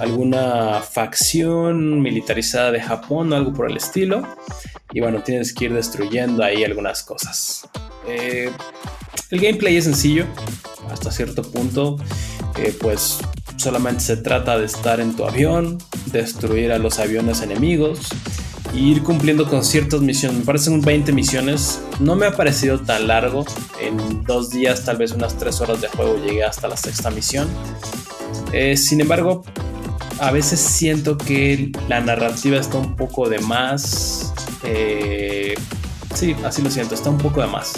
alguna 0.00 0.80
facción 0.80 2.00
militarizada 2.00 2.72
de 2.72 2.80
Japón 2.80 3.32
o 3.32 3.36
algo 3.36 3.52
por 3.52 3.70
el 3.70 3.76
estilo. 3.76 4.26
Y 4.92 5.00
bueno, 5.00 5.22
tienes 5.22 5.52
que 5.52 5.66
ir 5.66 5.74
destruyendo 5.74 6.42
ahí 6.42 6.64
algunas 6.64 7.02
cosas. 7.02 7.68
Eh, 8.08 8.50
el 9.30 9.40
gameplay 9.40 9.76
es 9.76 9.84
sencillo, 9.84 10.24
hasta 10.90 11.10
cierto 11.10 11.42
punto. 11.42 11.98
Eh, 12.56 12.74
pues 12.80 13.18
solamente 13.56 14.00
se 14.00 14.16
trata 14.16 14.58
de 14.58 14.64
estar 14.64 15.00
en 15.00 15.14
tu 15.14 15.24
avión, 15.24 15.78
destruir 16.06 16.72
a 16.72 16.78
los 16.78 16.98
aviones 16.98 17.42
enemigos 17.42 18.00
e 18.72 18.78
ir 18.78 19.02
cumpliendo 19.02 19.48
con 19.48 19.64
ciertas 19.64 20.00
misiones. 20.00 20.38
Me 20.38 20.44
parecen 20.44 20.80
20 20.80 21.12
misiones. 21.12 21.80
No 21.98 22.16
me 22.16 22.26
ha 22.26 22.36
parecido 22.36 22.80
tan 22.80 23.08
largo. 23.08 23.44
En 23.80 24.24
dos 24.24 24.50
días, 24.50 24.84
tal 24.84 24.96
vez 24.96 25.12
unas 25.12 25.36
3 25.36 25.60
horas 25.60 25.80
de 25.80 25.88
juego, 25.88 26.16
llegué 26.24 26.44
hasta 26.44 26.68
la 26.68 26.76
sexta 26.76 27.10
misión. 27.10 27.48
Eh, 28.52 28.76
sin 28.76 29.00
embargo, 29.00 29.42
a 30.20 30.30
veces 30.30 30.60
siento 30.60 31.16
que 31.16 31.72
la 31.88 32.00
narrativa 32.00 32.58
está 32.58 32.78
un 32.78 32.94
poco 32.96 33.28
de 33.28 33.38
más. 33.40 34.32
Eh, 34.64 35.54
sí, 36.14 36.36
así 36.44 36.62
lo 36.62 36.70
siento, 36.70 36.94
está 36.94 37.10
un 37.10 37.18
poco 37.18 37.40
de 37.40 37.46
más. 37.46 37.72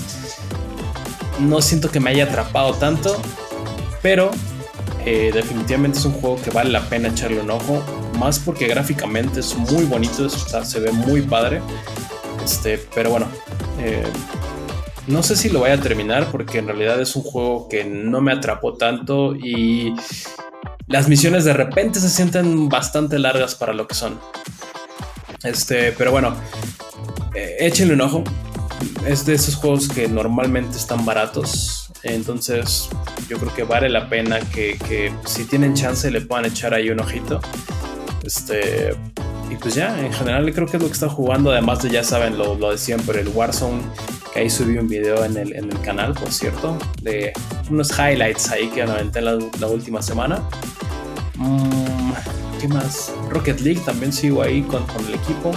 No 1.40 1.62
siento 1.62 1.90
que 1.90 2.00
me 2.00 2.10
haya 2.10 2.24
atrapado 2.24 2.74
tanto, 2.74 3.20
pero 4.02 4.30
eh, 5.04 5.30
definitivamente 5.32 5.98
es 5.98 6.04
un 6.04 6.12
juego 6.12 6.40
que 6.42 6.50
vale 6.50 6.70
la 6.70 6.88
pena 6.88 7.08
echarle 7.08 7.40
un 7.40 7.50
ojo. 7.50 7.82
Más 8.22 8.38
porque 8.38 8.68
gráficamente 8.68 9.40
es 9.40 9.56
muy 9.56 9.84
bonito, 9.84 10.28
se 10.28 10.78
ve 10.78 10.92
muy 10.92 11.22
padre. 11.22 11.60
Este, 12.44 12.78
pero 12.94 13.10
bueno, 13.10 13.26
eh, 13.80 14.04
no 15.08 15.24
sé 15.24 15.34
si 15.34 15.48
lo 15.48 15.58
voy 15.58 15.70
a 15.70 15.80
terminar 15.80 16.30
porque 16.30 16.58
en 16.58 16.68
realidad 16.68 17.00
es 17.00 17.16
un 17.16 17.24
juego 17.24 17.68
que 17.68 17.84
no 17.84 18.20
me 18.20 18.30
atrapó 18.30 18.74
tanto 18.74 19.34
y 19.34 19.92
las 20.86 21.08
misiones 21.08 21.44
de 21.44 21.52
repente 21.52 21.98
se 21.98 22.08
sienten 22.08 22.68
bastante 22.68 23.18
largas 23.18 23.56
para 23.56 23.72
lo 23.72 23.88
que 23.88 23.96
son. 23.96 24.20
Este, 25.42 25.90
pero 25.90 26.12
bueno, 26.12 26.36
eh, 27.34 27.56
échenle 27.58 27.94
un 27.94 28.02
ojo. 28.02 28.22
Es 29.04 29.26
de 29.26 29.34
esos 29.34 29.56
juegos 29.56 29.88
que 29.88 30.06
normalmente 30.06 30.76
están 30.76 31.04
baratos. 31.04 31.90
Entonces, 32.04 32.88
yo 33.28 33.38
creo 33.38 33.52
que 33.52 33.64
vale 33.64 33.88
la 33.88 34.08
pena 34.08 34.38
que, 34.38 35.12
si 35.24 35.44
tienen 35.44 35.74
chance 35.74 36.08
le 36.08 36.20
puedan 36.20 36.44
echar 36.44 36.72
ahí 36.72 36.88
un 36.88 37.00
ojito. 37.00 37.40
Este, 38.24 38.94
y 39.50 39.56
pues 39.56 39.74
ya, 39.74 39.98
en 40.00 40.12
general 40.12 40.52
creo 40.54 40.66
que 40.66 40.76
es 40.76 40.82
lo 40.82 40.88
que 40.88 40.94
está 40.94 41.08
jugando. 41.08 41.50
Además 41.50 41.82
de, 41.82 41.90
ya 41.90 42.04
saben, 42.04 42.38
lo, 42.38 42.54
lo 42.54 42.70
de 42.70 42.78
siempre, 42.78 43.20
el 43.20 43.28
Warzone. 43.28 43.82
Que 44.32 44.40
ahí 44.40 44.50
subí 44.50 44.78
un 44.78 44.88
video 44.88 45.24
en 45.24 45.36
el, 45.36 45.54
en 45.54 45.70
el 45.70 45.80
canal, 45.82 46.14
por 46.14 46.32
cierto, 46.32 46.78
de 47.02 47.32
unos 47.70 47.90
highlights 47.98 48.50
ahí 48.50 48.68
que 48.68 48.82
aventé 48.82 49.20
la, 49.20 49.38
la 49.60 49.66
última 49.66 50.00
semana. 50.00 50.42
Mm, 51.36 52.12
¿Qué 52.60 52.68
más? 52.68 53.12
Rocket 53.28 53.60
League 53.60 53.80
también 53.84 54.12
sigo 54.12 54.42
ahí 54.42 54.62
con, 54.62 54.84
el 55.08 55.14
equipo. 55.14 55.52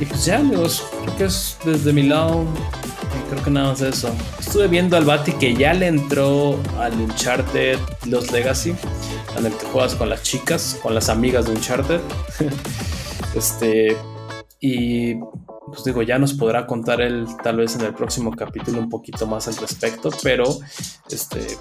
Y 0.00 0.04
pues 0.04 0.24
ya, 0.24 0.38
amigos, 0.38 0.84
creo 1.04 1.16
que 1.16 1.24
es 1.24 1.56
desde 1.64 1.92
mi 1.92 2.02
lado. 2.02 2.44
Creo 3.30 3.44
que 3.44 3.50
nada 3.50 3.68
más 3.68 3.80
eso. 3.80 4.12
Estuve 4.38 4.66
viendo 4.66 4.96
al 4.96 5.04
Bati 5.04 5.32
que 5.32 5.54
ya 5.54 5.72
le 5.72 5.86
entró 5.86 6.58
al 6.80 6.94
Uncharted 7.00 7.78
Los 8.06 8.32
Legacy, 8.32 8.74
en 9.36 9.46
el 9.46 9.52
que 9.52 9.66
juegas 9.66 9.94
con 9.94 10.08
las 10.08 10.22
chicas, 10.22 10.78
con 10.82 10.94
las 10.94 11.08
amigas 11.08 11.46
de 11.46 11.52
Uncharted. 11.52 12.00
este. 13.34 13.96
Y 14.60 15.14
pues 15.66 15.84
digo, 15.84 16.02
ya 16.02 16.18
nos 16.18 16.34
podrá 16.34 16.66
contar 16.66 17.00
él 17.00 17.26
tal 17.42 17.56
vez 17.56 17.76
en 17.76 17.82
el 17.82 17.94
próximo 17.94 18.32
capítulo 18.32 18.78
un 18.78 18.90
poquito 18.90 19.26
más 19.26 19.48
al 19.48 19.56
respecto, 19.56 20.10
pero 20.22 20.44
este 21.08 21.56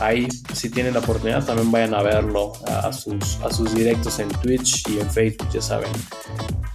ahí 0.00 0.28
si 0.52 0.70
tienen 0.70 0.94
la 0.94 1.00
oportunidad 1.00 1.44
también 1.44 1.70
vayan 1.70 1.94
a 1.94 2.02
verlo 2.02 2.52
a, 2.66 2.92
sus, 2.92 3.38
a 3.42 3.52
sus 3.52 3.74
directos 3.74 4.18
en 4.18 4.28
Twitch 4.28 4.88
y 4.88 5.00
en 5.00 5.10
Facebook, 5.10 5.48
ya 5.52 5.62
saben. 5.62 5.90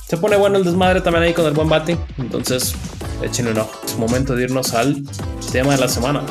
Se 0.08 0.18
pone 0.18 0.38
bueno 0.38 0.58
el 0.58 0.63
desmadre 0.63 1.01
también 1.01 1.24
ahí 1.24 1.34
con 1.34 1.46
el 1.46 1.54
buen 1.54 1.70
bate, 1.70 1.98
entonces 2.18 2.74
échenle 3.22 3.51
un 3.51 3.60
ojo. 3.60 3.80
Es 3.86 3.98
momento 3.98 4.36
de 4.36 4.44
irnos 4.44 4.74
al 4.74 5.04
tema 5.51 5.74
de 5.74 5.82
la 5.82 5.88
semana. 5.88 6.24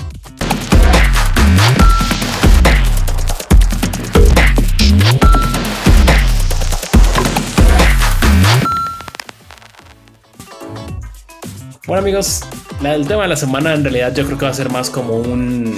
Bueno 11.88 12.02
amigos, 12.02 12.42
el 12.84 13.08
tema 13.08 13.22
de 13.22 13.28
la 13.28 13.36
semana 13.36 13.72
en 13.72 13.82
realidad 13.82 14.14
yo 14.14 14.26
creo 14.26 14.36
que 14.36 14.44
va 14.44 14.50
a 14.50 14.54
ser 14.54 14.70
más 14.70 14.90
como 14.90 15.14
un 15.14 15.74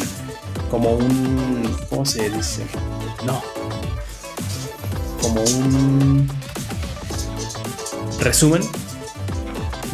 como 0.69 0.95
un. 0.95 1.73
¿Cómo 1.89 2.05
se 2.05 2.29
dice? 2.31 2.67
No. 3.25 3.41
Como 5.23 5.41
un 5.41 6.29
resumen. 8.19 8.61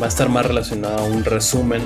Va 0.01 0.07
a 0.07 0.09
estar 0.09 0.31
más 0.31 0.47
relacionado 0.47 1.01
a 1.01 1.03
un 1.03 1.23
resumen 1.23 1.83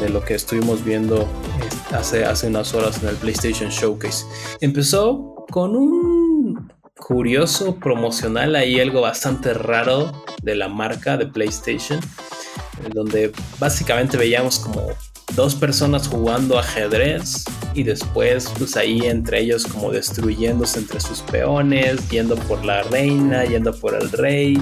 de 0.00 0.08
lo 0.08 0.24
que 0.24 0.34
estuvimos 0.34 0.84
viendo 0.84 1.22
eh, 1.22 1.94
hace, 1.94 2.24
hace 2.24 2.48
unas 2.48 2.74
horas 2.74 3.00
en 3.00 3.10
el 3.10 3.14
PlayStation 3.14 3.70
Showcase. 3.70 4.24
Empezó 4.60 5.46
con 5.52 5.76
un 5.76 6.68
curioso 6.96 7.76
promocional 7.76 8.56
ahí, 8.56 8.80
algo 8.80 9.02
bastante 9.02 9.54
raro 9.54 10.24
de 10.42 10.56
la 10.56 10.66
marca 10.66 11.16
de 11.16 11.26
PlayStation, 11.26 12.00
donde 12.92 13.32
básicamente 13.58 14.16
veíamos 14.16 14.58
como 14.58 14.88
dos 15.34 15.54
personas 15.54 16.08
jugando 16.08 16.58
ajedrez 16.58 17.44
y 17.74 17.84
después 17.84 18.50
pues 18.58 18.76
ahí 18.76 19.00
entre 19.06 19.40
ellos 19.40 19.64
como 19.66 19.90
destruyéndose 19.90 20.80
entre 20.80 21.00
sus 21.00 21.20
peones, 21.20 22.08
yendo 22.10 22.36
por 22.36 22.64
la 22.64 22.82
reina, 22.82 23.44
yendo 23.44 23.74
por 23.74 23.94
el 23.94 24.10
rey 24.10 24.58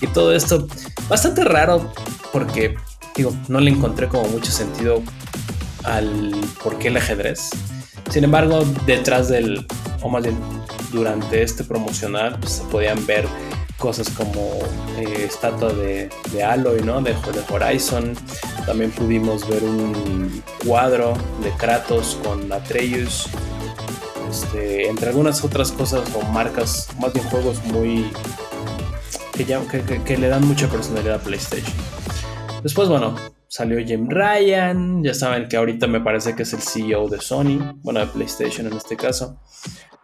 y 0.00 0.06
todo 0.08 0.34
esto 0.34 0.66
bastante 1.08 1.44
raro 1.44 1.92
porque 2.32 2.74
digo, 3.16 3.34
no 3.48 3.60
le 3.60 3.70
encontré 3.70 4.08
como 4.08 4.24
mucho 4.28 4.50
sentido 4.50 5.02
al 5.84 6.34
por 6.62 6.78
qué 6.78 6.88
el 6.88 6.96
ajedrez. 6.96 7.50
Sin 8.10 8.24
embargo, 8.24 8.64
detrás 8.86 9.28
del, 9.28 9.66
o 10.02 10.08
más 10.08 10.22
bien 10.22 10.36
durante 10.92 11.42
este 11.42 11.64
promocional, 11.64 12.36
pues, 12.40 12.52
se 12.52 12.62
podían 12.64 13.04
ver 13.06 13.26
cosas 13.80 14.10
como 14.10 14.58
eh, 14.98 15.24
estatua 15.26 15.72
de, 15.72 16.08
de, 16.30 16.44
Aloy, 16.44 16.82
¿no? 16.82 17.00
De, 17.00 17.12
de, 17.14 17.42
Horizon. 17.52 18.14
También 18.66 18.92
pudimos 18.92 19.48
ver 19.48 19.64
un 19.64 20.42
cuadro 20.64 21.14
de 21.42 21.50
Kratos 21.52 22.18
con 22.22 22.52
Atreus. 22.52 23.26
Este, 24.30 24.88
entre 24.88 25.08
algunas 25.08 25.42
otras 25.42 25.72
cosas 25.72 26.02
o 26.14 26.22
marcas, 26.30 26.88
más 27.00 27.12
bien 27.12 27.26
juegos 27.26 27.64
muy. 27.64 28.12
Que, 29.32 30.02
que, 30.04 30.18
le 30.18 30.28
dan 30.28 30.46
mucha 30.46 30.68
personalidad 30.68 31.14
a 31.14 31.18
PlayStation. 31.18 31.72
Después, 32.62 32.90
bueno, 32.90 33.14
salió 33.50 33.84
Jim 33.84 34.08
Ryan. 34.08 35.02
Ya 35.02 35.12
saben 35.12 35.48
que 35.48 35.56
ahorita 35.56 35.86
me 35.88 36.00
parece 36.00 36.34
que 36.34 36.44
es 36.44 36.52
el 36.52 36.62
CEO 36.62 37.08
de 37.08 37.20
Sony, 37.20 37.58
bueno, 37.82 38.00
de 38.00 38.06
PlayStation 38.06 38.66
en 38.68 38.74
este 38.74 38.96
caso. 38.96 39.40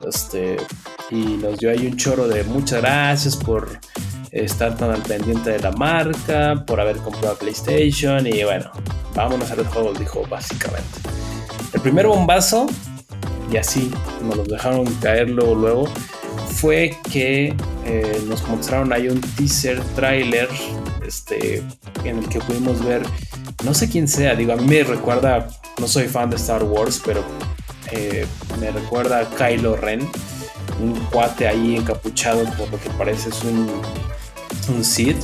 Este, 0.06 0.56
y 1.10 1.38
nos 1.38 1.58
dio 1.58 1.70
ahí 1.70 1.86
un 1.86 1.96
choro 1.96 2.28
de 2.28 2.44
muchas 2.44 2.82
gracias 2.82 3.34
por 3.36 3.78
estar 4.30 4.76
tan 4.76 4.90
al 4.90 5.00
pendiente 5.02 5.50
de 5.50 5.60
la 5.60 5.70
marca, 5.72 6.64
por 6.66 6.80
haber 6.80 6.98
comprado 6.98 7.38
PlayStation 7.38 8.26
y 8.26 8.42
bueno, 8.44 8.70
vámonos 9.14 9.50
a 9.50 9.56
los 9.56 9.66
juegos, 9.68 9.98
dijo 9.98 10.26
básicamente. 10.28 10.98
El 11.72 11.80
primer 11.80 12.06
bombazo, 12.06 12.66
y 13.50 13.56
así 13.56 13.90
nos 14.22 14.46
dejaron 14.48 14.84
caer 14.96 15.30
luego, 15.30 15.54
luego 15.54 15.88
fue 16.48 16.96
que 17.10 17.54
eh, 17.84 18.22
nos 18.26 18.46
mostraron 18.48 18.92
ahí 18.92 19.08
un 19.08 19.20
teaser 19.20 19.80
trailer 19.94 20.48
este, 21.06 21.62
en 22.04 22.18
el 22.18 22.28
que 22.28 22.40
pudimos 22.40 22.84
ver, 22.84 23.02
no 23.64 23.74
sé 23.74 23.88
quién 23.88 24.08
sea, 24.08 24.34
digo, 24.34 24.52
a 24.52 24.56
mí 24.56 24.66
me 24.66 24.82
recuerda, 24.82 25.48
no 25.78 25.88
soy 25.88 26.08
fan 26.08 26.30
de 26.30 26.36
Star 26.36 26.62
Wars, 26.62 27.00
pero 27.04 27.22
eh, 27.92 28.26
me 28.60 28.70
recuerda 28.70 29.20
a 29.20 29.30
Kylo 29.30 29.76
Ren, 29.76 30.08
un 30.80 30.94
cuate 31.10 31.48
ahí 31.48 31.76
encapuchado 31.76 32.44
por 32.56 32.70
lo 32.70 32.78
que 32.80 32.90
parece 32.90 33.30
es 33.30 33.42
un, 33.44 33.70
un 34.68 34.84
Sith, 34.84 35.16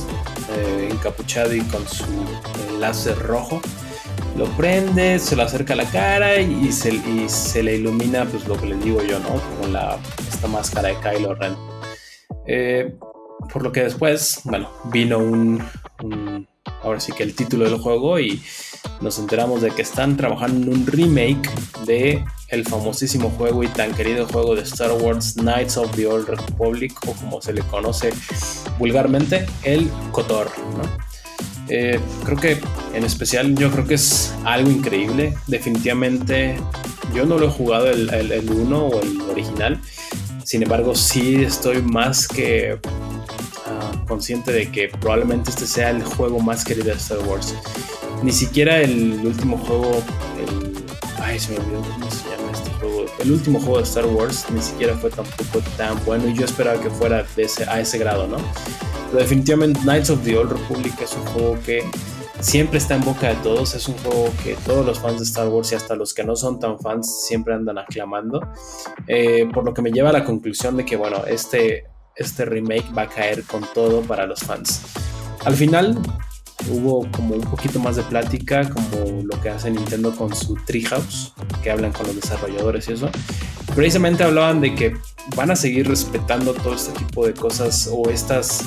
eh, 0.55 0.89
encapuchado 0.91 1.53
y 1.53 1.61
con 1.61 1.87
su 1.87 2.05
láser 2.79 3.17
rojo. 3.19 3.61
Lo 4.37 4.45
prende, 4.57 5.19
se 5.19 5.35
lo 5.35 5.43
acerca 5.43 5.73
a 5.73 5.75
la 5.75 5.85
cara 5.85 6.37
y 6.37 6.71
se, 6.71 7.63
le 7.63 7.75
ilumina, 7.75 8.25
pues 8.25 8.47
lo 8.47 8.59
que 8.59 8.65
les 8.65 8.83
digo 8.83 9.03
yo, 9.03 9.19
¿no? 9.19 9.29
Como 9.29 9.67
la, 9.71 9.99
esta 10.27 10.47
máscara 10.47 10.89
de 10.89 10.95
Kylo 10.95 11.35
Ren. 11.35 11.55
Eh, 12.47 12.95
por 13.51 13.61
lo 13.61 13.71
que 13.71 13.83
después, 13.83 14.41
bueno, 14.43 14.69
vino 14.85 15.19
un, 15.19 15.63
ahora 16.83 16.99
sí 16.99 17.11
que 17.11 17.23
el 17.23 17.33
título 17.33 17.65
del 17.65 17.79
juego 17.79 18.19
y 18.19 18.41
nos 19.01 19.19
enteramos 19.19 19.61
de 19.61 19.71
que 19.71 19.81
están 19.81 20.17
trabajando 20.17 20.71
en 20.71 20.79
un 20.79 20.87
remake 20.87 21.49
de 21.85 22.23
el 22.49 22.65
famosísimo 22.65 23.29
juego 23.31 23.63
y 23.63 23.67
tan 23.67 23.93
querido 23.93 24.27
juego 24.27 24.55
de 24.55 24.61
Star 24.61 24.91
Wars 24.91 25.33
Knights 25.35 25.77
of 25.77 25.93
the 25.95 26.05
Old 26.05 26.27
Republic 26.27 26.93
o 27.07 27.13
como 27.13 27.41
se 27.41 27.53
le 27.53 27.61
conoce 27.61 28.13
vulgarmente 28.77 29.45
el 29.63 29.89
KOTOR. 30.11 30.51
Eh, 31.69 31.99
creo 32.25 32.37
que 32.37 32.59
en 32.93 33.03
especial 33.03 33.55
yo 33.55 33.71
creo 33.71 33.87
que 33.87 33.95
es 33.95 34.33
algo 34.43 34.69
increíble. 34.69 35.33
Definitivamente 35.47 36.57
yo 37.13 37.25
no 37.25 37.37
lo 37.37 37.47
he 37.47 37.51
jugado 37.51 37.89
el 37.89 38.49
1 38.49 38.77
o 38.77 39.01
el 39.01 39.21
original, 39.21 39.79
Sin 40.43 40.61
embargo, 40.61 40.93
sí 40.93 41.43
estoy 41.43 41.81
más 41.81 42.27
que 42.27 42.77
consciente 44.05 44.51
de 44.51 44.71
que 44.71 44.89
probablemente 44.89 45.49
este 45.49 45.65
sea 45.65 45.89
el 45.89 46.03
juego 46.03 46.39
más 46.39 46.63
querido 46.63 46.85
de 46.85 46.93
Star 46.93 47.19
Wars. 47.19 47.55
Ni 48.21 48.31
siquiera 48.31 48.81
el 48.81 49.25
último 49.25 49.57
juego. 49.57 50.03
Ay, 51.19 51.39
se 51.39 51.53
me 51.53 51.59
olvidó 51.59 51.81
cómo 51.81 52.11
se 52.11 52.29
llama 52.29 52.51
este 52.53 52.69
juego. 52.71 53.05
El 53.19 53.31
último 53.31 53.59
juego 53.59 53.77
de 53.77 53.83
Star 53.83 54.05
Wars 54.05 54.45
ni 54.49 54.61
siquiera 54.61 54.95
fue 54.95 55.09
tampoco 55.09 55.59
tan 55.77 56.03
bueno 56.05 56.27
y 56.27 56.33
yo 56.33 56.45
esperaba 56.45 56.79
que 56.81 56.89
fuera 56.89 57.25
a 57.67 57.79
ese 57.79 57.97
grado, 57.97 58.27
¿no? 58.27 58.37
Pero 59.07 59.19
definitivamente 59.19 59.79
Knights 59.81 60.09
of 60.09 60.23
the 60.23 60.37
Old 60.37 60.51
Republic 60.51 60.99
es 61.01 61.13
un 61.13 61.25
juego 61.25 61.57
que 61.65 61.83
siempre 62.43 62.77
está 62.77 62.95
en 62.95 63.03
boca 63.03 63.29
de 63.29 63.35
todos. 63.35 63.73
Es 63.73 63.87
un 63.87 63.95
juego 63.97 64.31
que 64.43 64.55
todos 64.65 64.85
los 64.85 64.99
fans 64.99 65.19
de 65.19 65.25
Star 65.25 65.47
Wars 65.47 65.71
y 65.71 65.75
hasta 65.75 65.95
los 65.95 66.13
que 66.13 66.23
no 66.23 66.35
son 66.35 66.59
tan 66.59 66.79
fans 66.79 67.25
siempre 67.25 67.53
andan 67.53 67.77
aclamando. 67.77 68.41
Eh, 69.07 69.47
por 69.53 69.65
lo 69.65 69.73
que 69.73 69.81
me 69.81 69.91
lleva 69.91 70.09
a 70.09 70.13
la 70.13 70.23
conclusión 70.23 70.77
de 70.77 70.85
que, 70.85 70.95
bueno, 70.95 71.23
este, 71.25 71.85
este 72.15 72.45
remake 72.45 72.85
va 72.97 73.03
a 73.03 73.09
caer 73.09 73.43
con 73.43 73.65
todo 73.73 74.01
para 74.01 74.25
los 74.25 74.41
fans. 74.41 74.81
Al 75.45 75.55
final 75.55 75.97
hubo 76.69 77.09
como 77.11 77.35
un 77.35 77.41
poquito 77.41 77.79
más 77.79 77.95
de 77.95 78.03
plática, 78.03 78.69
como 78.69 79.23
lo 79.23 79.41
que 79.41 79.49
hace 79.49 79.71
Nintendo 79.71 80.15
con 80.15 80.35
su 80.35 80.55
Treehouse, 80.65 81.33
que 81.61 81.71
hablan 81.71 81.91
con 81.91 82.07
los 82.07 82.15
desarrolladores 82.15 82.87
y 82.89 82.93
eso. 82.93 83.09
Precisamente 83.75 84.23
hablaban 84.23 84.61
de 84.61 84.75
que 84.75 84.95
van 85.35 85.51
a 85.51 85.55
seguir 85.55 85.87
respetando 85.87 86.53
todo 86.53 86.75
este 86.75 86.91
tipo 86.91 87.25
de 87.25 87.33
cosas 87.33 87.89
o 87.91 88.09
estas 88.09 88.63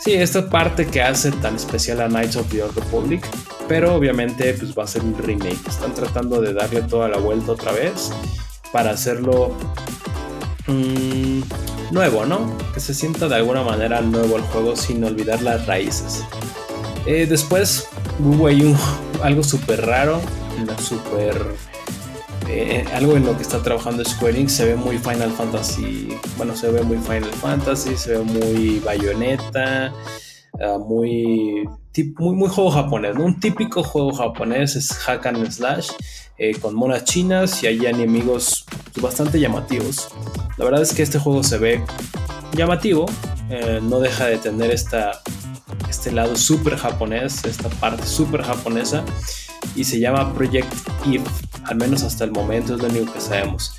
Sí, 0.00 0.14
esta 0.14 0.48
parte 0.48 0.86
que 0.86 1.02
hace 1.02 1.30
tan 1.30 1.56
especial 1.56 2.00
a 2.00 2.08
Knights 2.08 2.36
of 2.36 2.48
the 2.48 2.62
Old 2.62 2.74
Republic, 2.74 3.22
pero 3.68 3.94
obviamente 3.94 4.54
pues 4.54 4.74
va 4.74 4.84
a 4.84 4.86
ser 4.86 5.02
un 5.02 5.14
remake. 5.18 5.60
Están 5.68 5.92
tratando 5.92 6.40
de 6.40 6.54
darle 6.54 6.80
toda 6.80 7.06
la 7.10 7.18
vuelta 7.18 7.52
otra 7.52 7.72
vez 7.72 8.10
para 8.72 8.92
hacerlo 8.92 9.54
mm, 10.66 11.42
nuevo, 11.90 12.24
¿no? 12.26 12.56
Que 12.72 12.80
se 12.80 12.94
sienta 12.94 13.28
de 13.28 13.36
alguna 13.36 13.62
manera 13.62 14.00
nuevo 14.00 14.36
el 14.36 14.42
juego 14.42 14.76
sin 14.76 15.02
olvidar 15.04 15.42
las 15.42 15.66
raíces. 15.66 16.24
Eh, 17.06 17.26
después 17.28 17.88
hubo 18.18 18.46
ahí 18.46 18.62
un, 18.62 18.76
algo 19.22 19.42
súper 19.42 19.86
raro, 19.86 20.20
súper 20.78 21.36
eh, 22.52 22.84
algo 22.94 23.16
en 23.16 23.24
lo 23.24 23.36
que 23.36 23.42
está 23.42 23.62
trabajando 23.62 24.04
Square 24.04 24.34
Enix 24.34 24.52
se 24.52 24.64
ve 24.64 24.74
muy 24.74 24.98
Final 24.98 25.30
Fantasy, 25.30 26.08
bueno, 26.36 26.56
se 26.56 26.68
ve 26.70 26.82
muy 26.82 26.96
Final 26.96 27.32
Fantasy, 27.32 27.96
se 27.96 28.18
ve 28.18 28.24
muy 28.24 28.80
Bayonetta, 28.80 29.92
ah, 30.60 30.78
muy, 30.78 31.68
muy, 32.18 32.34
muy 32.34 32.48
juego 32.48 32.70
japonés, 32.72 33.16
Un 33.16 33.38
típico 33.38 33.84
juego 33.84 34.12
japonés 34.12 34.74
es 34.74 34.92
hack 34.92 35.26
and 35.26 35.48
slash, 35.48 35.90
eh, 36.40 36.56
con 36.58 36.74
monas 36.74 37.04
chinas 37.04 37.62
y 37.62 37.68
hay 37.68 37.86
enemigos 37.86 38.64
bastante 39.00 39.38
llamativos. 39.38 40.08
La 40.56 40.64
verdad 40.64 40.82
es 40.82 40.92
que 40.92 41.02
este 41.02 41.18
juego 41.18 41.44
se 41.44 41.58
ve 41.58 41.84
llamativo, 42.52 43.06
eh, 43.50 43.78
no 43.82 44.00
deja 44.00 44.26
de 44.26 44.38
tener 44.38 44.70
esta, 44.70 45.22
este 45.88 46.10
lado 46.10 46.34
súper 46.36 46.76
japonés, 46.76 47.44
esta 47.44 47.68
parte 47.68 48.06
súper 48.06 48.42
japonesa, 48.42 49.04
y 49.76 49.84
se 49.84 50.00
llama 50.00 50.34
Project 50.34 50.72
Eve 51.06 51.22
al 51.64 51.76
menos 51.76 52.02
hasta 52.02 52.24
el 52.24 52.32
momento 52.32 52.74
es 52.74 52.82
lo 52.82 52.88
único 52.88 53.12
que 53.12 53.20
sabemos. 53.20 53.74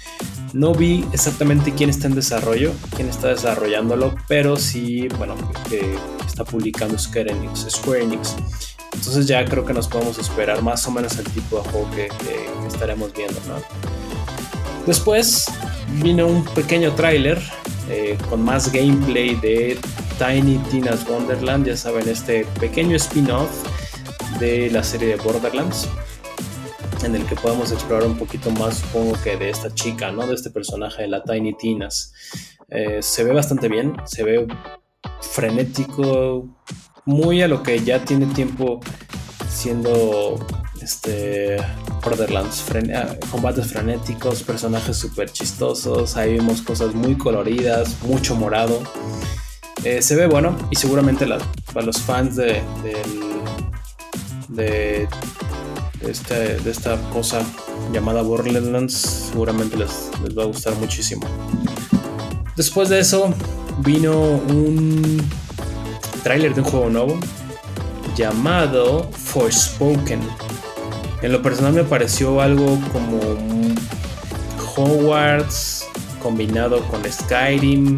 No 0.53 0.74
vi 0.74 1.06
exactamente 1.13 1.74
quién 1.74 1.89
está 1.89 2.08
en 2.08 2.15
desarrollo, 2.15 2.74
quién 2.96 3.10
está 3.10 3.30
desarrollándolo, 3.30 4.15
pero 4.27 4.58
sí, 4.58 5.08
bueno, 5.18 5.36
que 5.70 5.98
está 6.25 6.44
publicando 6.44 6.98
Square 6.98 7.32
Enix, 7.32 7.68
Square 7.70 8.03
Enix. 8.03 8.36
Entonces 8.93 9.27
ya 9.27 9.43
creo 9.45 9.65
que 9.65 9.74
nos 9.74 9.88
podemos 9.88 10.17
esperar 10.17 10.62
más 10.62 10.86
o 10.88 10.91
menos 10.91 11.17
el 11.17 11.25
tipo 11.25 11.62
de 11.62 11.69
juego 11.69 11.89
que, 11.91 12.10
estaremos 12.67 13.13
viendo, 13.13 13.39
¿no? 13.48 13.55
Después 14.86 15.45
vino 16.01 16.27
un 16.27 16.43
pequeño 16.43 16.93
tráiler 16.95 17.41
eh, 17.89 18.17
con 18.29 18.43
más 18.43 18.71
gameplay 18.71 19.36
de 19.36 19.77
Tiny 20.17 20.58
Tina's 20.69 21.08
Wonderland, 21.08 21.67
ya 21.67 21.77
saben, 21.77 22.08
este 22.10 22.45
pequeño 22.60 22.95
spin-off 22.95 23.49
de 24.39 24.69
la 24.71 24.84
serie 24.84 25.10
de 25.10 25.15
Borderlands 25.17 25.88
en 27.04 27.15
el 27.15 27.25
que 27.25 27.36
podemos 27.36 27.71
explorar 27.71 28.08
un 28.08 28.17
poquito 28.17 28.51
más, 28.51 28.77
supongo 28.77 29.17
que 29.23 29.38
de 29.38 29.49
esta 29.49 29.73
chica, 29.73 30.12
¿no? 30.12 30.27
De 30.27 30.36
este 30.36 30.51
personaje 30.51 31.04
de 31.04 31.08
la 31.08 31.23
Tiny 31.23 31.56
Tinas. 31.58 32.13
Eh, 32.69 32.99
se 33.01 33.23
ve 33.23 33.34
bastante 33.34 33.67
bien, 33.67 33.95
se 34.06 34.23
ve 34.23 34.47
frenético, 35.21 36.47
muy 37.05 37.41
a 37.41 37.47
lo 37.47 37.63
que 37.63 37.79
ya 37.83 38.03
tiene 38.03 38.27
tiempo 38.27 38.79
siendo 39.49 40.39
este 40.81 41.57
Borderlands, 42.03 42.65
ah, 42.95 43.15
combates 43.29 43.67
frenéticos, 43.67 44.43
personajes 44.43 44.97
súper 44.97 45.31
chistosos, 45.31 46.17
ahí 46.17 46.37
vemos 46.37 46.61
cosas 46.61 46.95
muy 46.95 47.15
coloridas, 47.15 47.97
mucho 48.03 48.35
morado. 48.35 48.81
Eh, 49.83 50.01
se 50.01 50.15
ve 50.15 50.27
bueno 50.27 50.55
y 50.69 50.75
seguramente 50.75 51.25
para 51.73 51.85
los 51.85 51.99
fans 51.99 52.35
de, 52.35 52.61
de 54.49 55.07
este, 56.07 56.57
de 56.59 56.71
esta 56.71 56.97
cosa 57.11 57.41
llamada 57.91 58.21
Borderlands 58.21 59.29
seguramente 59.31 59.77
les, 59.77 60.11
les 60.23 60.37
va 60.37 60.43
a 60.43 60.45
gustar 60.45 60.75
muchísimo. 60.75 61.27
Después 62.55 62.89
de 62.89 62.99
eso 62.99 63.33
vino 63.79 64.13
un 64.13 65.21
tráiler 66.23 66.53
de 66.53 66.62
un 66.62 66.67
juego 66.67 66.89
nuevo 66.89 67.19
llamado 68.15 69.10
Forspoken. 69.12 70.21
En 71.21 71.31
lo 71.31 71.41
personal 71.41 71.73
me 71.73 71.84
pareció 71.84 72.41
algo 72.41 72.79
como 72.91 73.19
Hogwarts 74.75 75.88
combinado 76.21 76.81
con 76.88 77.03
Skyrim, 77.12 77.97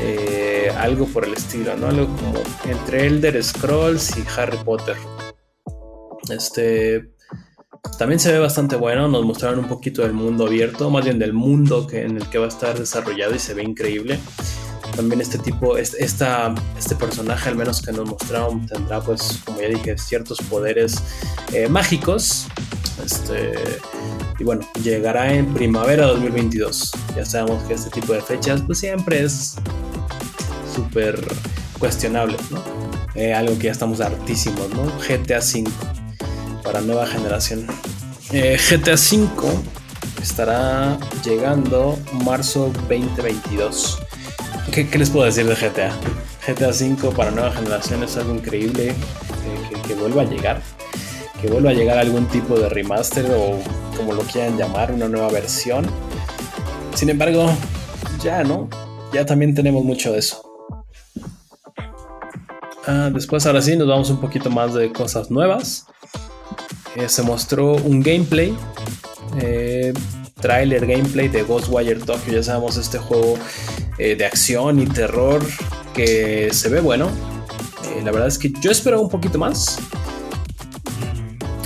eh, 0.00 0.72
algo 0.78 1.06
por 1.06 1.24
el 1.24 1.34
estilo, 1.34 1.76
¿no? 1.76 1.88
Algo 1.88 2.06
como 2.16 2.40
entre 2.70 3.06
Elder 3.06 3.42
Scrolls 3.42 4.16
y 4.16 4.24
Harry 4.36 4.58
Potter. 4.64 4.96
Este 6.28 7.10
también 7.98 8.18
se 8.20 8.32
ve 8.32 8.38
bastante 8.38 8.76
bueno. 8.76 9.08
Nos 9.08 9.24
mostraron 9.24 9.60
un 9.60 9.68
poquito 9.68 10.02
del 10.02 10.12
mundo 10.12 10.46
abierto, 10.46 10.90
más 10.90 11.04
bien 11.04 11.18
del 11.18 11.32
mundo 11.32 11.86
que, 11.86 12.02
en 12.02 12.16
el 12.16 12.28
que 12.28 12.38
va 12.38 12.46
a 12.46 12.48
estar 12.48 12.78
desarrollado 12.78 13.34
y 13.34 13.38
se 13.38 13.54
ve 13.54 13.62
increíble. 13.62 14.18
También 14.96 15.20
este 15.20 15.38
tipo, 15.38 15.76
este, 15.76 16.02
este 16.02 16.96
personaje, 16.98 17.50
al 17.50 17.56
menos 17.56 17.82
que 17.82 17.92
nos 17.92 18.08
mostraron, 18.08 18.66
tendrá, 18.66 19.00
pues, 19.00 19.40
como 19.44 19.60
ya 19.60 19.68
dije, 19.68 19.98
ciertos 19.98 20.38
poderes 20.48 21.02
eh, 21.52 21.68
mágicos. 21.68 22.46
Este, 23.04 23.54
y 24.38 24.44
bueno, 24.44 24.66
llegará 24.82 25.32
en 25.32 25.52
primavera 25.52 26.06
2022. 26.06 26.92
Ya 27.14 27.24
sabemos 27.24 27.62
que 27.64 27.74
este 27.74 27.90
tipo 27.90 28.12
de 28.14 28.22
fechas, 28.22 28.62
pues 28.62 28.78
siempre 28.78 29.22
es 29.22 29.56
súper 30.74 31.22
cuestionable, 31.78 32.36
¿no? 32.50 32.62
Eh, 33.14 33.32
algo 33.32 33.56
que 33.58 33.64
ya 33.64 33.72
estamos 33.72 34.00
hartísimos, 34.00 34.68
¿no? 34.70 34.84
GTA 34.98 35.38
V 35.38 35.64
para 36.62 36.80
nueva 36.80 37.06
generación. 37.06 37.66
Eh, 38.32 38.58
GTA 38.58 38.94
V 38.94 39.76
estará 40.20 40.98
llegando 41.24 41.98
marzo 42.24 42.72
2022. 42.88 44.05
¿Qué, 44.72 44.86
les 44.98 45.10
puedo 45.10 45.24
decir 45.24 45.46
de 45.46 45.54
GTA? 45.54 45.96
GTA 46.46 46.68
V 46.68 47.10
para 47.16 47.30
nueva 47.30 47.50
generación 47.52 48.02
es 48.02 48.16
algo 48.16 48.34
increíble 48.34 48.94
que, 49.86 49.94
vuelva 49.94 50.22
a 50.22 50.24
llegar. 50.24 50.60
Que 51.40 51.48
vuelva 51.48 51.70
a 51.70 51.72
llegar 51.72 51.98
algún 51.98 52.26
tipo 52.26 52.58
de 52.58 52.68
remaster 52.68 53.26
o 53.30 53.58
como 53.96 54.12
lo 54.12 54.22
quieran 54.22 54.58
llamar, 54.58 54.92
una 54.92 55.08
nueva 55.08 55.30
versión. 55.30 55.86
Sin 56.94 57.08
embargo, 57.08 57.50
ya 58.22 58.44
no. 58.44 58.68
Ya 59.12 59.24
también 59.24 59.54
tenemos 59.54 59.84
mucho 59.84 60.12
de 60.12 60.18
eso. 60.18 60.42
Ah, 62.86 63.10
después, 63.12 63.46
ahora 63.46 63.62
sí, 63.62 63.76
nos 63.76 63.88
vamos 63.88 64.10
un 64.10 64.20
poquito 64.20 64.50
más 64.50 64.74
de 64.74 64.92
cosas 64.92 65.30
nuevas. 65.30 65.86
Eh, 66.96 67.08
se 67.08 67.22
mostró 67.22 67.74
un 67.74 68.00
gameplay, 68.00 68.56
eh, 69.40 69.65
trailer 70.40 70.86
gameplay 70.86 71.28
de 71.28 71.42
Ghostwire 71.42 71.98
Tokyo. 72.00 72.32
Ya 72.32 72.42
sabemos, 72.42 72.76
este 72.76 72.98
juego 72.98 73.38
eh, 73.98 74.14
de 74.16 74.26
acción 74.26 74.80
y 74.80 74.86
terror 74.86 75.44
que 75.94 76.50
se 76.52 76.68
ve 76.68 76.80
bueno. 76.80 77.10
la 78.04 78.12
verdad 78.12 78.28
es 78.28 78.38
que 78.38 78.52
yo 78.60 78.70
esperaba 78.70 79.02
un 79.02 79.08
poquito 79.08 79.38
más. 79.38 79.78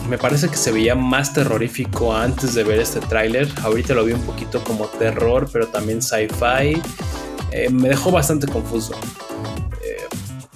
Me 0.09 0.19
parece 0.19 0.49
que 0.49 0.57
se 0.57 0.73
veía 0.73 0.95
más 0.95 1.33
terrorífico 1.33 2.15
antes 2.15 2.55
de 2.55 2.65
ver 2.65 2.81
este 2.81 3.01
tráiler. 3.01 3.49
Ahorita 3.63 3.95
lo 3.95 4.05
vi 4.05 4.13
un 4.13 4.23
poquito 4.23 4.63
como 4.65 4.87
terror, 4.87 5.49
pero 5.53 5.69
también 5.69 6.03
sci-fi. 6.03 6.81
me 7.71 7.89
dejó 7.89 8.11
bastante 8.11 8.47
confuso. 8.47 8.93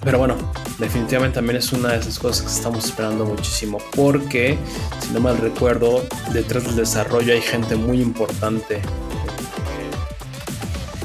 pero 0.03 0.19
bueno, 0.19 0.35
definitivamente 0.79 1.35
también 1.35 1.57
es 1.57 1.71
una 1.71 1.93
de 1.93 1.99
esas 1.99 2.19
cosas 2.19 2.43
que 2.43 2.51
estamos 2.51 2.85
esperando 2.85 3.25
muchísimo 3.25 3.77
porque, 3.95 4.57
si 4.99 5.13
no 5.13 5.19
mal 5.19 5.37
recuerdo, 5.37 6.03
detrás 6.33 6.65
del 6.65 6.75
desarrollo 6.75 7.33
hay 7.33 7.41
gente 7.41 7.75
muy 7.75 8.01
importante. 8.01 8.77
Eh, 8.77 8.81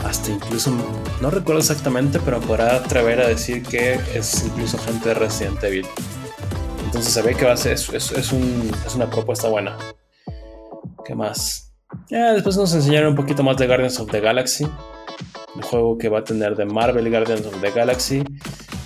hasta 0.05 0.31
incluso, 0.31 0.73
no 1.21 1.31
recuerdo 1.31 1.61
exactamente, 1.61 2.19
pero 2.25 2.41
podrá 2.41 2.77
atrever 2.77 3.21
a 3.21 3.29
decir 3.29 3.63
que 3.63 4.01
es 4.15 4.45
incluso 4.45 4.79
gente 4.79 5.11
de 5.11 5.15
Resident 5.15 5.63
Evil. 5.63 5.87
Entonces 6.85 7.13
se 7.13 7.23
ve 7.23 7.37
que 7.37 7.45
va 7.45 7.53
a 7.53 7.57
ser, 7.57 7.75
es, 7.75 7.91
es, 7.93 8.33
una 8.33 9.09
propuesta 9.09 9.49
buena. 9.49 9.79
¿Qué 11.05 11.15
más? 11.15 11.73
Ya, 12.09 12.33
después 12.33 12.57
nos 12.57 12.75
enseñaron 12.75 13.11
un 13.11 13.17
poquito 13.17 13.45
más 13.45 13.57
de 13.57 13.69
Guardians 13.69 14.01
of 14.01 14.11
the 14.11 14.21
Galaxy, 14.21 14.67
el 15.55 15.63
juego 15.63 15.99
que 15.99 16.09
va 16.09 16.21
a 16.21 16.25
tener 16.25 16.57
de 16.57 16.65
Marvel 16.65 17.09
Guardians 17.09 17.47
of 17.47 17.61
the 17.61 17.71
Galaxy, 17.71 18.25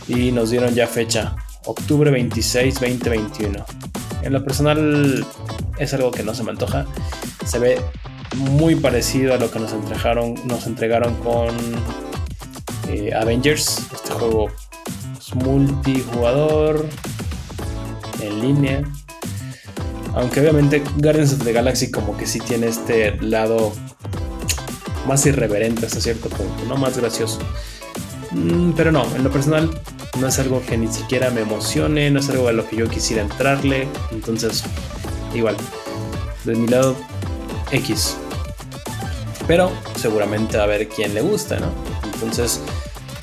y 0.09 0.33
nos 0.33 0.51
dieron 0.51 0.75
ya 0.75 0.87
fecha, 0.87 1.37
octubre 1.65 2.11
26, 2.11 2.75
2021. 2.75 3.65
En 4.23 4.33
lo 4.33 4.45
personal 4.45 5.27
es 5.79 5.95
algo 5.95 6.11
que 6.11 6.23
no 6.23 6.35
se 6.35 6.45
me 6.45 6.51
antoja, 6.51 6.87
se 7.45 7.59
ve 7.59 7.81
muy 8.37 8.75
parecido 8.75 9.35
a 9.35 9.37
lo 9.37 9.51
que 9.51 9.59
nos 9.59 9.73
entregaron, 9.73 10.35
nos 10.47 10.67
entregaron 10.67 11.15
con 11.17 11.55
eh, 12.89 13.13
Avengers, 13.15 13.79
este 13.95 14.11
juego 14.13 14.49
es 15.19 15.35
multijugador 15.35 16.87
en 18.21 18.41
línea 18.41 18.85
aunque 20.15 20.41
obviamente 20.41 20.83
Guardians 20.97 21.33
of 21.33 21.45
the 21.45 21.53
Galaxy 21.53 21.91
como 21.91 22.17
que 22.17 22.27
sí 22.27 22.39
tiene 22.41 22.69
este 22.69 23.17
lado 23.21 23.73
más 25.07 25.27
irreverente 25.27 25.87
hasta 25.87 26.01
cierto 26.01 26.29
punto, 26.29 26.65
¿no? 26.69 26.77
Más 26.77 26.97
gracioso. 26.97 27.41
Mm, 28.31 28.73
pero 28.73 28.93
no, 28.93 29.05
en 29.17 29.25
lo 29.25 29.31
personal 29.31 29.71
no 30.21 30.29
es 30.29 30.39
algo 30.39 30.63
que 30.65 30.77
ni 30.77 30.89
siquiera 30.89 31.31
me 31.31 31.43
emocione, 31.43 32.11
no 32.11 32.21
es 32.21 32.29
algo 32.29 32.49
a 32.49 32.53
lo 32.53 32.67
que 32.69 32.77
yo 32.77 32.89
quisiera 32.89 33.23
entrarle. 33.23 33.89
Entonces, 34.13 34.65
igual, 35.35 35.57
de 36.45 36.55
mi 36.55 36.69
lado, 36.69 36.97
X. 37.71 38.17
Pero 39.47 39.71
seguramente 39.97 40.59
a 40.59 40.67
ver 40.67 40.89
quién 40.89 41.15
le 41.15 41.21
gusta, 41.21 41.59
¿no? 41.59 41.71
Entonces, 42.15 42.61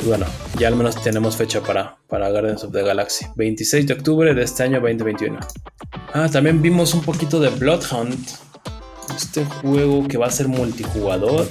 bueno, 0.05 0.25
ya 0.57 0.67
al 0.67 0.75
menos 0.75 1.01
tenemos 1.01 1.35
fecha 1.35 1.61
para, 1.61 1.97
para 2.07 2.29
Guardians 2.29 2.63
of 2.63 2.71
the 2.71 2.83
Galaxy. 2.83 3.25
26 3.35 3.87
de 3.87 3.93
octubre 3.93 4.33
de 4.33 4.43
este 4.43 4.63
año 4.63 4.79
2021. 4.81 5.39
Ah, 6.13 6.27
también 6.29 6.61
vimos 6.61 6.93
un 6.93 7.01
poquito 7.01 7.39
de 7.39 7.49
Bloodhunt. 7.49 8.29
Este 9.15 9.45
juego 9.45 10.07
que 10.07 10.17
va 10.17 10.27
a 10.27 10.31
ser 10.31 10.47
multijugador. 10.47 11.47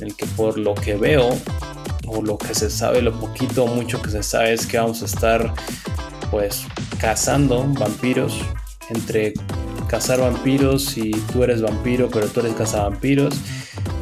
El 0.00 0.14
que 0.14 0.26
por 0.26 0.58
lo 0.58 0.74
que 0.74 0.94
veo, 0.96 1.30
o 2.06 2.22
lo 2.22 2.38
que 2.38 2.54
se 2.54 2.70
sabe, 2.70 3.02
lo 3.02 3.18
poquito 3.18 3.64
o 3.64 3.66
mucho 3.66 4.00
que 4.00 4.10
se 4.10 4.22
sabe 4.22 4.52
es 4.52 4.66
que 4.66 4.78
vamos 4.78 5.02
a 5.02 5.06
estar 5.06 5.52
pues 6.30 6.64
cazando 6.98 7.64
vampiros. 7.78 8.40
Entre 8.88 9.34
cazar 9.88 10.20
vampiros 10.20 10.96
y 10.96 11.10
tú 11.32 11.42
eres 11.42 11.62
vampiro, 11.62 12.08
pero 12.10 12.28
tú 12.28 12.40
eres 12.40 12.54
cazavampiros. 12.54 13.34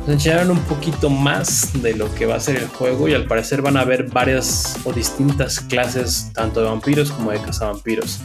Nos 0.01 0.09
enseñaron 0.11 0.51
un 0.51 0.61
poquito 0.61 1.09
más 1.09 1.83
de 1.83 1.95
lo 1.95 2.15
que 2.15 2.27
va 2.27 2.37
a 2.37 2.41
ser 2.41 2.57
el 2.57 2.69
juego 2.69 3.09
y 3.09 3.15
al 3.15 3.27
parecer 3.27 3.63
van 3.63 3.77
a 3.79 3.81
haber 3.81 4.11
varias 4.11 4.77
o 4.85 4.93
distintas 4.93 5.61
clases 5.61 6.31
tanto 6.35 6.61
de 6.61 6.67
vampiros 6.67 7.11
como 7.11 7.31
de 7.31 7.41
cazavampiros. 7.41 8.21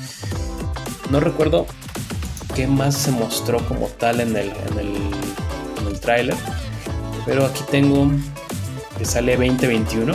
No 1.09 1.19
recuerdo 1.19 1.65
qué 2.55 2.67
más 2.67 2.95
se 2.95 3.11
mostró 3.11 3.65
como 3.65 3.87
tal 3.87 4.19
en 4.19 4.35
el, 4.35 4.49
en 4.49 4.79
el, 4.79 4.95
en 5.79 5.87
el. 5.87 6.35
Pero 7.25 7.45
aquí 7.45 7.63
tengo 7.71 8.11
que 8.99 9.05
sale 9.05 9.37
2021. 9.37 10.13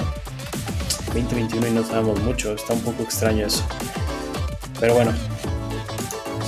2021 1.06 1.66
y 1.66 1.70
no 1.70 1.84
sabemos 1.84 2.20
mucho. 2.20 2.52
Está 2.52 2.74
un 2.74 2.82
poco 2.82 3.02
extraño 3.02 3.46
eso. 3.46 3.64
Pero 4.78 4.94
bueno. 4.94 5.12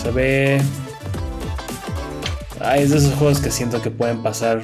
Se 0.03 0.11
ve... 0.11 0.61
Ah, 2.61 2.77
es 2.77 2.91
de 2.91 2.99
esos 2.99 3.15
juegos 3.15 3.41
que 3.41 3.51
siento 3.51 3.81
que 3.81 3.91
pueden 3.91 4.23
pasar 4.23 4.63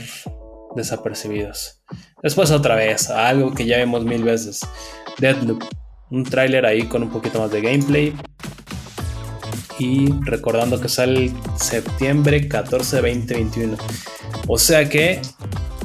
desapercibidos. 0.77 1.83
Después 2.23 2.51
otra 2.51 2.75
vez, 2.77 3.11
algo 3.11 3.53
que 3.53 3.65
ya 3.65 3.79
vimos 3.79 4.05
mil 4.05 4.23
veces. 4.23 4.61
Deadloop. 5.19 5.63
Un 6.11 6.25
tráiler 6.25 6.67
ahí 6.67 6.83
con 6.85 7.03
un 7.03 7.11
poquito 7.11 7.41
más 7.41 7.51
de 7.51 7.63
gameplay 7.63 8.15
y 9.79 10.13
recordando 10.21 10.79
que 10.79 10.89
sale 10.89 11.33
septiembre 11.57 12.49
14 12.49 13.01
de 13.01 13.15
2021. 13.15 13.77
O 14.47 14.59
sea 14.59 14.89
que 14.89 15.23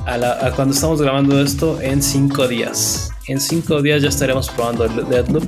a, 0.07 0.51
cuando 0.55 0.73
estamos 0.73 1.01
grabando 1.01 1.39
esto 1.41 1.79
en 1.81 2.01
5 2.01 2.47
días. 2.47 3.11
En 3.27 3.41
5 3.41 3.81
días 3.81 4.01
ya 4.01 4.09
estaremos 4.09 4.49
probando 4.49 4.87
Deadloop. 4.87 5.43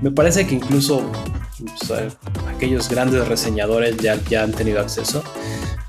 Me 0.00 0.10
parece 0.10 0.46
que 0.46 0.56
incluso 0.56 1.02
aquellos 2.54 2.88
grandes 2.88 3.26
reseñadores 3.28 3.96
ya, 3.98 4.20
ya 4.28 4.42
han 4.42 4.52
tenido 4.52 4.80
acceso. 4.80 5.22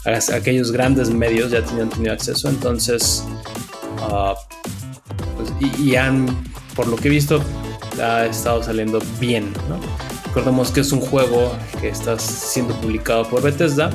Aquellos 0.06 0.72
grandes 0.72 1.10
medios 1.10 1.52
ya 1.52 1.60
han 1.60 1.90
tenido 1.90 2.14
acceso. 2.14 2.50
Entonces, 2.50 3.24
ah, 4.02 4.36
pues, 5.36 5.80
y, 5.80 5.96
han, 5.96 6.28
por 6.76 6.88
lo 6.88 6.96
que 6.98 7.08
he 7.08 7.12
visto, 7.12 7.44
ha 8.00 8.26
estado 8.26 8.62
saliendo 8.62 9.00
bien. 9.20 9.52
¿no? 9.70 9.80
Recordemos 10.28 10.72
que 10.72 10.82
es 10.82 10.92
un 10.92 11.00
juego 11.00 11.52
que 11.82 11.90
está 11.90 12.20
siendo 12.20 12.76
publicado 12.76 13.28
por 13.28 13.42
Bethesda 13.42 13.90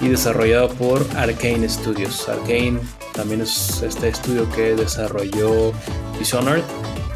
y 0.00 0.08
desarrollado 0.08 0.70
por 0.70 1.06
Arkane 1.16 1.68
Studios. 1.68 2.28
Arkane 2.28 2.80
también 3.14 3.40
es 3.40 3.82
este 3.82 4.08
estudio 4.08 4.48
que 4.50 4.74
desarrolló 4.74 5.72
Dishonored 6.18 6.64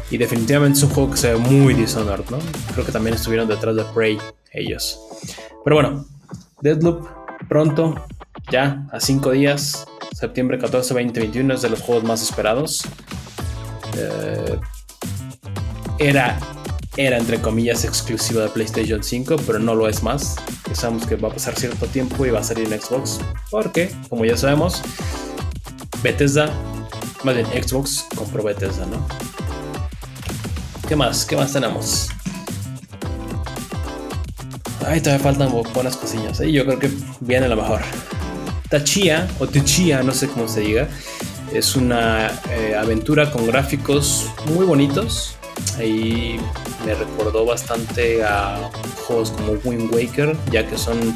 y 0.09 0.17
definitivamente 0.17 0.77
es 0.77 0.83
un 0.83 0.89
juego 0.89 1.11
que 1.11 1.17
se 1.17 1.33
ve 1.33 1.37
muy 1.37 1.73
Dishonored, 1.73 2.25
¿no? 2.29 2.39
Creo 2.73 2.85
que 2.85 2.91
también 2.91 3.15
estuvieron 3.15 3.47
detrás 3.47 3.75
de 3.75 3.83
Prey 3.85 4.17
ellos. 4.53 4.99
Pero 5.63 5.75
bueno, 5.75 6.05
Deadloop 6.61 7.07
pronto, 7.47 7.95
ya 8.51 8.87
a 8.91 8.99
5 8.99 9.31
días, 9.31 9.85
septiembre 10.13 10.57
14, 10.57 10.93
2021 10.93 11.53
es 11.53 11.61
de 11.61 11.69
los 11.69 11.81
juegos 11.81 12.03
más 12.03 12.23
esperados. 12.23 12.81
Eh, 13.95 14.59
era 15.99 16.39
era 16.97 17.17
entre 17.17 17.39
comillas 17.39 17.85
exclusiva 17.85 18.43
de 18.43 18.49
PlayStation 18.49 19.01
5, 19.01 19.37
pero 19.47 19.57
no 19.57 19.73
lo 19.73 19.87
es 19.87 20.03
más. 20.03 20.35
Pensamos 20.65 21.05
que 21.05 21.15
va 21.15 21.29
a 21.29 21.31
pasar 21.31 21.55
cierto 21.55 21.85
tiempo 21.85 22.25
y 22.25 22.29
va 22.29 22.39
a 22.39 22.43
salir 22.43 22.71
en 22.71 22.81
Xbox, 22.81 23.19
porque, 23.49 23.89
como 24.09 24.25
ya 24.25 24.35
sabemos, 24.35 24.81
Bethesda, 26.01 26.49
más 27.23 27.35
bien 27.35 27.47
Xbox 27.47 28.05
compró 28.15 28.43
Bethesda, 28.43 28.85
¿no? 28.85 29.05
¿Qué 30.87 30.95
más? 30.95 31.25
¿Qué 31.25 31.35
más 31.35 31.53
tenemos? 31.53 32.09
Ay, 34.87 35.01
todavía 35.01 35.23
faltan 35.23 35.51
buenas 35.73 35.97
cosillas. 35.97 36.39
¿eh? 36.39 36.51
Yo 36.51 36.65
creo 36.65 36.79
que 36.79 36.89
viene 37.19 37.47
lo 37.47 37.55
mejor. 37.55 37.81
Tachia, 38.69 39.27
o 39.39 39.47
Tachia, 39.47 40.01
no 40.01 40.13
sé 40.13 40.27
cómo 40.27 40.47
se 40.47 40.61
diga. 40.61 40.87
Es 41.53 41.75
una 41.75 42.31
eh, 42.49 42.75
aventura 42.75 43.29
con 43.31 43.45
gráficos 43.45 44.31
muy 44.47 44.65
bonitos. 44.65 45.35
Ahí 45.77 46.39
me 46.85 46.95
recordó 46.95 47.45
bastante 47.45 48.23
a 48.23 48.71
juegos 49.05 49.31
como 49.31 49.53
Wind 49.63 49.93
Waker, 49.93 50.35
ya 50.51 50.65
que 50.65 50.77
son 50.77 51.15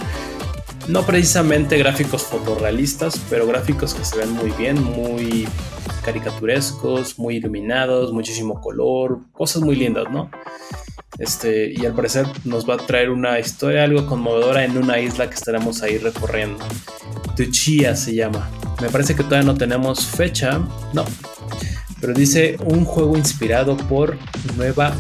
no 0.88 1.06
precisamente 1.06 1.78
gráficos 1.78 2.24
fotorrealistas, 2.24 3.20
pero 3.30 3.48
gráficos 3.48 3.94
que 3.94 4.04
se 4.04 4.18
ven 4.18 4.32
muy 4.34 4.52
bien, 4.52 4.82
muy 4.84 5.48
caricaturescos, 6.04 7.18
muy 7.18 7.38
iluminados, 7.38 8.12
muchísimo 8.12 8.60
color, 8.60 9.20
cosas 9.32 9.62
muy 9.62 9.76
lindas, 9.76 10.06
¿no? 10.12 10.30
Este, 11.20 11.72
y 11.72 11.86
al 11.86 11.94
parecer 11.94 12.26
nos 12.44 12.68
va 12.68 12.76
a 12.76 12.78
traer 12.78 13.10
una 13.10 13.40
historia 13.40 13.84
algo 13.84 14.06
conmovedora 14.06 14.64
en 14.64 14.78
una 14.78 15.00
isla 15.00 15.30
que 15.30 15.36
estaremos 15.36 15.82
ahí 15.84 15.98
recorriendo. 15.98 16.66
Tuchia 17.36 17.96
se 17.96 18.16
llama. 18.16 18.50
Me 18.82 18.90
parece 18.90 19.16
que 19.16 19.24
todavía 19.24 19.52
no 19.52 19.58
tenemos 19.58 20.06
fecha, 20.06 20.60
no, 20.92 21.06
pero 22.02 22.14
dice 22.14 22.58
un 22.66 22.84
juego 22.84 23.16
inspirado 23.16 23.78
por 23.78 24.18
Nueva 24.58 24.94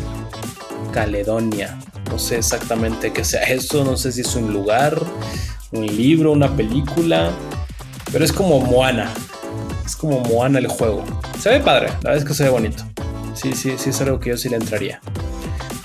Caledonia. 0.94 1.78
No 2.10 2.18
sé 2.18 2.38
exactamente 2.38 3.12
qué 3.12 3.26
sea 3.26 3.42
eso, 3.44 3.84
no 3.84 3.98
sé 3.98 4.12
si 4.12 4.22
es 4.22 4.36
un 4.36 4.54
lugar, 4.54 5.02
un 5.74 5.86
libro, 5.86 6.32
una 6.32 6.56
película, 6.56 7.32
pero 8.12 8.24
es 8.24 8.32
como 8.32 8.60
Moana. 8.60 9.12
Es 9.86 9.96
como 9.96 10.20
Moana 10.22 10.60
el 10.60 10.68
juego. 10.68 11.04
Se 11.40 11.50
ve 11.50 11.60
padre, 11.60 11.88
la 11.88 12.12
verdad 12.12 12.18
es 12.18 12.26
que 12.26 12.34
se 12.34 12.44
ve 12.44 12.50
bonito. 12.50 12.84
Sí, 13.34 13.54
sí, 13.54 13.74
sí 13.78 13.90
es 13.90 14.02
algo 14.02 14.20
que 14.20 14.30
yo 14.30 14.38
sí 14.38 14.50
le 14.50 14.56
entraría. 14.56 15.02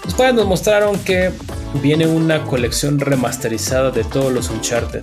Después 0.05 0.33
nos 0.35 0.47
mostraron 0.47 0.99
que 1.01 1.33
viene 1.83 2.07
una 2.07 2.45
colección 2.45 3.01
remasterizada 3.01 3.91
de 3.91 4.05
todos 4.05 4.33
los 4.33 4.51
Uncharted. 4.51 5.03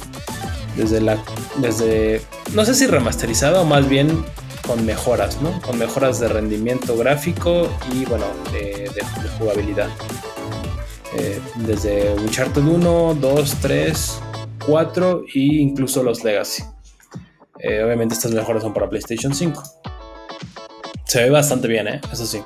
Desde 0.77 1.01
la. 1.01 1.17
Desde. 1.57 2.21
No 2.53 2.65
sé 2.65 2.75
si 2.75 2.85
remasterizada 2.85 3.61
o 3.61 3.65
más 3.65 3.87
bien 3.87 4.23
con 4.65 4.85
mejoras, 4.85 5.41
¿no? 5.41 5.61
Con 5.61 5.77
mejoras 5.77 6.19
de 6.19 6.27
rendimiento 6.27 6.97
gráfico 6.97 7.69
y, 7.93 8.05
bueno, 8.05 8.25
de, 8.51 8.89
jugabilidad. 9.39 9.89
Eh, 11.17 11.39
desde 11.55 12.13
Uncharted 12.15 12.63
1, 12.63 13.17
2, 13.21 13.55
3, 13.61 14.19
4 14.67 15.23
e 15.33 15.39
incluso 15.39 16.03
los 16.03 16.23
Legacy. 16.23 16.63
Eh, 17.59 17.83
obviamente 17.83 18.15
estas 18.15 18.31
mejoras 18.31 18.63
son 18.63 18.73
para 18.73 18.89
PlayStation 18.89 19.33
5. 19.33 19.63
Se 21.05 21.23
ve 21.23 21.29
bastante 21.29 21.67
bien, 21.67 21.87
¿eh? 21.87 22.01
Eso 22.11 22.25
sí. 22.25 22.41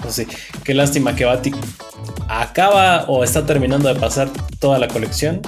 Eso 0.00 0.10
sí. 0.12 0.26
Qué 0.64 0.74
lástima 0.74 1.14
que 1.14 1.24
Bati 1.24 1.52
acaba 2.28 3.04
o 3.04 3.22
está 3.22 3.46
terminando 3.46 3.88
de 3.92 3.98
pasar 3.98 4.28
toda 4.58 4.78
la 4.78 4.88
colección 4.88 5.40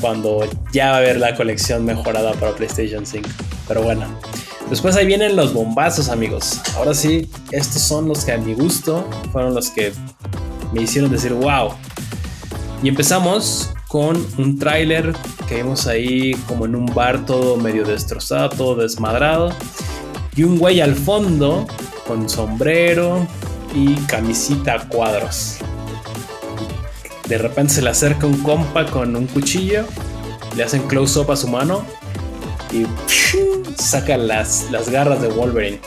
cuando 0.00 0.48
ya 0.72 0.90
va 0.90 0.94
a 0.94 0.98
haber 0.98 1.18
la 1.18 1.34
colección 1.34 1.84
mejorada 1.84 2.32
para 2.34 2.52
PlayStation 2.52 3.04
5. 3.04 3.28
Pero 3.68 3.82
bueno, 3.82 4.06
Después 4.70 4.94
ahí 4.94 5.04
vienen 5.04 5.34
los 5.34 5.52
bombazos, 5.52 6.08
amigos. 6.08 6.60
Ahora 6.76 6.94
sí, 6.94 7.28
estos 7.50 7.82
son 7.82 8.06
los 8.06 8.24
que 8.24 8.30
a 8.30 8.38
mi 8.38 8.54
gusto 8.54 9.04
fueron 9.32 9.52
los 9.52 9.68
que 9.68 9.92
me 10.72 10.82
hicieron 10.82 11.10
decir 11.10 11.32
wow. 11.32 11.74
Y 12.80 12.88
empezamos 12.88 13.74
con 13.90 14.24
un 14.38 14.56
tráiler 14.56 15.12
que 15.48 15.56
vimos 15.56 15.88
ahí 15.88 16.32
como 16.46 16.64
en 16.64 16.76
un 16.76 16.86
bar 16.86 17.26
todo 17.26 17.56
medio 17.56 17.84
destrozado, 17.84 18.48
todo 18.50 18.76
desmadrado. 18.76 19.52
Y 20.36 20.44
un 20.44 20.58
güey 20.58 20.80
al 20.80 20.94
fondo 20.94 21.66
con 22.06 22.28
sombrero 22.28 23.26
y 23.74 23.96
camisita 24.06 24.74
a 24.74 24.88
cuadros. 24.88 25.56
De 27.26 27.36
repente 27.36 27.74
se 27.74 27.82
le 27.82 27.90
acerca 27.90 28.28
un 28.28 28.38
compa 28.44 28.86
con 28.86 29.16
un 29.16 29.26
cuchillo, 29.26 29.84
le 30.56 30.62
hacen 30.62 30.86
close-up 30.86 31.32
a 31.32 31.36
su 31.36 31.48
mano 31.48 31.84
y 32.70 32.86
saca 33.74 34.16
las, 34.16 34.70
las 34.70 34.88
garras 34.88 35.20
de 35.20 35.28
Wolverine. 35.30 35.80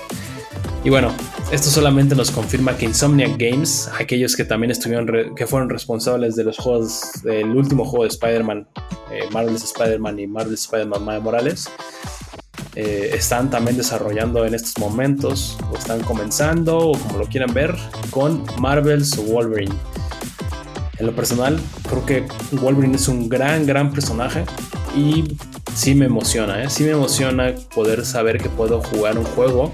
Y 0.83 0.89
bueno, 0.89 1.13
esto 1.51 1.69
solamente 1.69 2.15
nos 2.15 2.31
confirma 2.31 2.75
que 2.77 2.85
Insomniac 2.85 3.37
Games, 3.37 3.89
aquellos 3.99 4.35
que 4.35 4.43
también 4.43 4.71
estuvieron, 4.71 5.35
que 5.35 5.45
fueron 5.45 5.69
responsables 5.69 6.35
de 6.35 6.43
los 6.43 6.57
juegos, 6.57 7.21
del 7.23 7.55
último 7.55 7.85
juego 7.85 8.03
de 8.03 8.09
Spider-Man, 8.09 8.67
eh, 9.11 9.23
Marvel's 9.31 9.63
Spider-Man 9.63 10.19
y 10.19 10.27
Marvel's 10.27 10.61
Spider-Man 10.61 11.05
Miles 11.05 11.21
Morales, 11.21 11.69
eh, 12.75 13.11
están 13.13 13.51
también 13.51 13.77
desarrollando 13.77 14.45
en 14.45 14.55
estos 14.55 14.77
momentos, 14.79 15.57
o 15.71 15.77
están 15.77 16.01
comenzando, 16.01 16.77
o 16.77 16.97
como 16.97 17.19
lo 17.19 17.25
quieran 17.25 17.53
ver, 17.53 17.75
con 18.09 18.43
Marvel's 18.59 19.15
Wolverine. 19.17 19.73
En 20.97 21.05
lo 21.05 21.15
personal, 21.15 21.59
creo 21.87 22.05
que 22.05 22.25
Wolverine 22.51 22.95
es 22.95 23.07
un 23.07 23.29
gran, 23.29 23.65
gran 23.65 23.91
personaje 23.91 24.43
y 24.95 25.23
sí 25.75 25.95
me 25.95 26.05
emociona, 26.05 26.63
¿eh? 26.63 26.69
sí 26.69 26.83
me 26.83 26.91
emociona 26.91 27.53
poder 27.73 28.05
saber 28.05 28.39
que 28.39 28.49
puedo 28.49 28.81
jugar 28.81 29.17
un 29.17 29.25
juego 29.25 29.73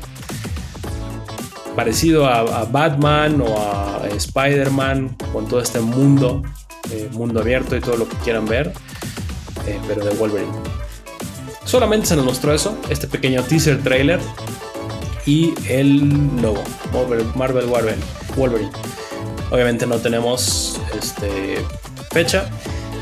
parecido 1.79 2.25
a, 2.27 2.65
Batman 2.65 3.39
o 3.39 3.57
a 3.57 4.05
Spider-Man 4.13 5.15
con 5.31 5.47
todo 5.47 5.61
este 5.61 5.79
mundo, 5.79 6.43
eh, 6.91 7.07
mundo 7.13 7.39
abierto 7.39 7.73
y 7.77 7.79
todo 7.79 7.95
lo 7.95 8.09
que 8.09 8.17
quieran 8.17 8.45
ver, 8.45 8.73
eh, 9.65 9.79
pero 9.87 10.03
de 10.03 10.13
Wolverine. 10.15 10.51
Solamente 11.63 12.07
se 12.07 12.17
nos 12.17 12.25
mostró 12.25 12.53
eso, 12.53 12.77
este 12.89 13.07
pequeño 13.07 13.43
teaser 13.43 13.81
trailer 13.81 14.19
y 15.25 15.53
el 15.69 16.09
logo, 16.41 16.61
Marvel. 17.37 17.63
Wolverine. 18.35 18.71
Obviamente 19.49 19.87
no 19.87 19.99
tenemos 19.99 20.81
este, 21.01 21.59
fecha, 22.11 22.49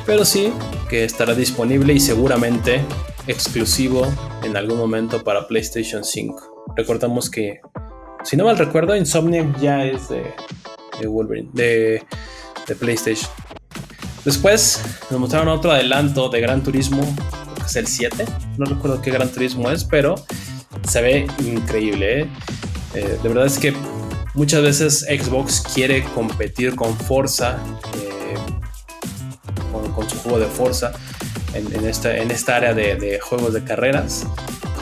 pero 0.05 0.23
sí 0.23 0.53
que 0.87 1.03
estará 1.03 1.33
disponible 1.33 1.93
y 1.93 1.99
seguramente 1.99 2.85
exclusivo 3.25 4.05
en 4.43 4.55
algún 4.55 4.77
momento 4.77 5.23
para 5.23 5.47
PlayStation 5.47 6.03
5. 6.03 6.75
Recordamos 6.75 7.31
que 7.31 7.59
si 8.27 8.35
no 8.35 8.43
mal 8.43 8.57
recuerdo, 8.57 8.93
Insomniac 8.93 9.57
ya 9.57 9.85
es 9.85 10.09
de, 10.09 11.07
Wolverine, 11.07 11.49
de, 11.53 12.03
PlayStation. 12.77 13.31
Después 14.25 14.81
nos 15.09 15.21
mostraron 15.21 15.47
otro 15.47 15.71
adelanto 15.71 16.27
de 16.27 16.41
Gran 16.41 16.61
Turismo, 16.61 17.03
que 17.55 17.63
es 17.63 17.75
el 17.77 17.87
7. 17.87 18.25
No 18.57 18.65
recuerdo 18.65 19.01
qué 19.01 19.11
Gran 19.11 19.31
Turismo 19.31 19.71
es, 19.71 19.85
pero 19.85 20.15
se 20.85 21.01
ve 21.01 21.27
increíble. 21.39 22.21
¿eh? 22.21 22.29
Eh, 22.95 23.17
de 23.23 23.29
verdad 23.29 23.45
es 23.45 23.57
que 23.57 23.73
muchas 24.33 24.61
veces 24.61 25.05
Xbox 25.05 25.61
quiere 25.73 26.03
competir 26.03 26.75
con 26.75 26.97
Forza, 26.97 27.57
eh, 27.95 28.35
con, 29.95 30.09
su 30.09 30.17
juego 30.17 30.39
de 30.39 30.47
Forza, 30.47 30.91
en, 31.53 31.85
esta, 31.85 32.17
en 32.17 32.29
esta 32.29 32.57
área 32.57 32.73
de, 32.73 32.97
de 32.97 33.21
juegos 33.21 33.53
de 33.53 33.63
carreras, 33.63 34.27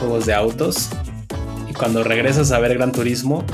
juegos 0.00 0.26
de 0.26 0.34
autos 0.34 0.90
cuando 1.78 2.02
regresas 2.02 2.52
a 2.52 2.58
ver 2.58 2.74
Gran 2.74 2.92
Turismo, 2.92 3.44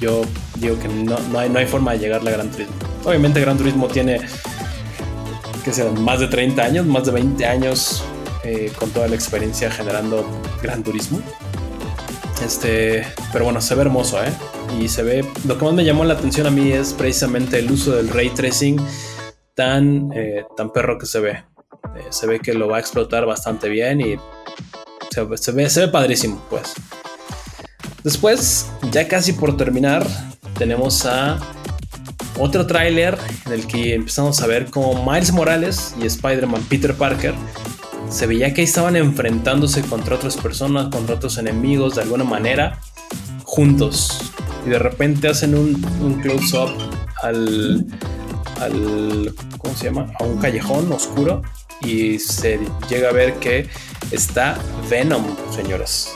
yo 0.00 0.22
digo 0.56 0.78
que 0.78 0.88
no, 0.88 1.16
no, 1.30 1.38
hay, 1.38 1.48
no 1.48 1.58
hay 1.58 1.66
forma 1.66 1.92
de 1.92 2.00
llegarle 2.00 2.30
a 2.30 2.32
Gran 2.34 2.50
Turismo. 2.50 2.74
Obviamente 3.04 3.40
Gran 3.40 3.56
Turismo 3.56 3.88
tiene, 3.88 4.20
que 5.64 5.72
sea, 5.72 5.90
más 5.90 6.20
de 6.20 6.28
30 6.28 6.62
años, 6.62 6.86
más 6.86 7.06
de 7.06 7.12
20 7.12 7.44
años 7.46 8.04
eh, 8.44 8.72
con 8.78 8.90
toda 8.90 9.08
la 9.08 9.14
experiencia 9.14 9.70
generando 9.70 10.26
Gran 10.62 10.82
Turismo. 10.82 11.20
Este, 12.44 13.06
pero 13.32 13.44
bueno, 13.44 13.60
se 13.60 13.74
ve 13.76 13.82
hermoso, 13.82 14.22
¿eh? 14.22 14.32
Y 14.80 14.88
se 14.88 15.02
ve, 15.02 15.24
lo 15.46 15.58
que 15.58 15.64
más 15.64 15.74
me 15.74 15.84
llamó 15.84 16.04
la 16.04 16.14
atención 16.14 16.46
a 16.46 16.50
mí 16.50 16.72
es 16.72 16.92
precisamente 16.92 17.58
el 17.58 17.70
uso 17.70 17.92
del 17.92 18.08
ray 18.08 18.30
tracing 18.30 18.80
tan, 19.54 20.10
eh, 20.14 20.44
tan 20.56 20.72
perro 20.72 20.98
que 20.98 21.06
se 21.06 21.20
ve. 21.20 21.30
Eh, 21.30 22.06
se 22.10 22.26
ve 22.26 22.40
que 22.40 22.54
lo 22.54 22.68
va 22.68 22.78
a 22.78 22.80
explotar 22.80 23.26
bastante 23.26 23.68
bien 23.68 24.00
y 24.00 24.16
se, 25.12 25.52
ve, 25.52 25.68
se 25.68 25.80
ve 25.80 25.88
padrísimo, 25.88 26.42
pues. 26.48 26.72
Después, 28.02 28.66
ya 28.90 29.06
casi 29.06 29.32
por 29.32 29.56
terminar, 29.56 30.06
tenemos 30.58 31.06
a 31.06 31.38
otro 32.38 32.66
tráiler 32.66 33.18
en 33.46 33.52
el 33.52 33.66
que 33.66 33.94
empezamos 33.94 34.40
a 34.40 34.46
ver 34.46 34.70
cómo 34.70 35.04
Miles 35.04 35.32
Morales 35.32 35.94
y 36.00 36.06
Spider-Man 36.06 36.62
Peter 36.68 36.94
Parker 36.94 37.34
se 38.08 38.26
veía 38.26 38.52
que 38.52 38.62
estaban 38.62 38.96
enfrentándose 38.96 39.82
contra 39.82 40.16
otras 40.16 40.36
personas, 40.36 40.88
contra 40.88 41.16
otros 41.16 41.38
enemigos 41.38 41.94
de 41.94 42.02
alguna 42.02 42.24
manera, 42.24 42.80
juntos. 43.44 44.32
Y 44.66 44.70
de 44.70 44.78
repente 44.78 45.28
hacen 45.28 45.54
un, 45.54 45.84
un 46.00 46.20
close-up 46.20 46.70
al, 47.22 47.86
al. 48.60 49.34
¿Cómo 49.58 49.76
se 49.76 49.84
llama? 49.84 50.12
A 50.18 50.24
un 50.24 50.38
callejón 50.38 50.90
oscuro 50.92 51.42
y 51.80 52.18
se 52.18 52.60
llega 52.88 53.10
a 53.10 53.12
ver 53.12 53.34
que 53.34 53.68
está 54.10 54.58
Venom, 54.90 55.24
señoras. 55.54 56.14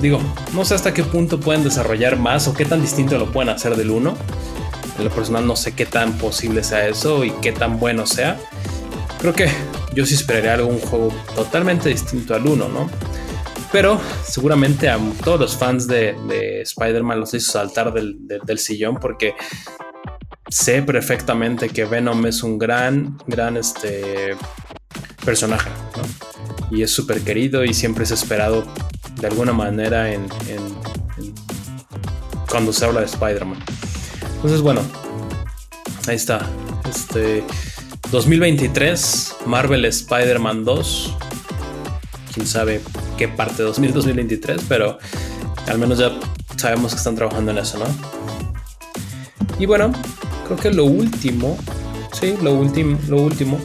Digo, 0.00 0.20
no 0.54 0.64
sé 0.64 0.74
hasta 0.74 0.94
qué 0.94 1.04
punto 1.04 1.40
pueden 1.40 1.62
desarrollar 1.62 2.16
más 2.16 2.48
o 2.48 2.54
qué 2.54 2.64
tan 2.64 2.80
distinto 2.80 3.18
lo 3.18 3.30
pueden 3.30 3.50
hacer 3.50 3.76
del 3.76 3.90
1. 3.90 4.16
En 4.98 5.04
lo 5.04 5.10
personal 5.10 5.46
no 5.46 5.56
sé 5.56 5.72
qué 5.72 5.86
tan 5.86 6.14
posible 6.18 6.64
sea 6.64 6.86
eso 6.86 7.24
y 7.24 7.30
qué 7.42 7.52
tan 7.52 7.78
bueno 7.78 8.06
sea. 8.06 8.38
Creo 9.18 9.34
que 9.34 9.48
yo 9.94 10.06
sí 10.06 10.14
esperaría 10.14 10.54
algún 10.54 10.78
juego 10.80 11.12
totalmente 11.34 11.88
distinto 11.88 12.34
al 12.34 12.46
1, 12.46 12.68
¿no? 12.68 12.90
Pero 13.72 14.00
seguramente 14.24 14.88
a 14.88 14.98
todos 15.22 15.38
los 15.38 15.56
fans 15.56 15.86
de, 15.86 16.62
Spider-Man 16.62 17.20
los 17.20 17.34
hizo 17.34 17.52
saltar 17.52 17.92
del, 17.92 18.16
del 18.26 18.58
sillón 18.58 18.96
porque 18.96 19.34
sé 20.50 20.82
perfectamente 20.82 21.68
que 21.68 21.84
Venom 21.84 22.26
es 22.26 22.42
un 22.42 22.58
gran, 22.58 23.16
gran 23.26 23.56
este, 23.56 24.36
personaje, 25.24 25.70
Y 26.70 26.82
es 26.82 26.90
súper 26.90 27.22
querido 27.22 27.64
y 27.64 27.74
siempre 27.74 28.04
es 28.04 28.10
esperado 28.10 28.64
de 29.20 29.26
alguna 29.26 29.52
manera 29.52 30.12
en, 30.12 30.26
cuando 32.48 32.72
se 32.72 32.84
habla 32.84 33.00
de 33.00 33.06
Spider-Man. 33.06 33.58
Entonces, 34.36 34.60
bueno, 34.60 34.80
ahí 36.06 36.16
está. 36.16 36.48
Este 36.88 37.44
2023, 38.10 39.36
Marvel 39.46 39.84
Spider-Man 39.84 40.64
2. 40.64 41.16
Quién 42.34 42.46
sabe 42.46 42.80
qué 43.18 43.28
parte 43.28 43.62
de 43.62 43.64
2023, 43.64 44.62
pero 44.68 44.98
al 45.66 45.78
menos 45.78 45.98
ya 45.98 46.18
sabemos 46.56 46.92
que 46.92 46.98
están 46.98 47.16
trabajando 47.16 47.50
en 47.50 47.58
eso, 47.58 47.78
¿no? 47.78 47.86
Y 49.58 49.66
bueno, 49.66 49.92
creo 50.46 50.56
que 50.56 50.70
lo 50.70 50.84
último, 50.84 51.58
sí, 52.12 52.34
lo 52.42 52.54
último, 52.54 52.98
lo 53.08 53.18
último 53.18 53.60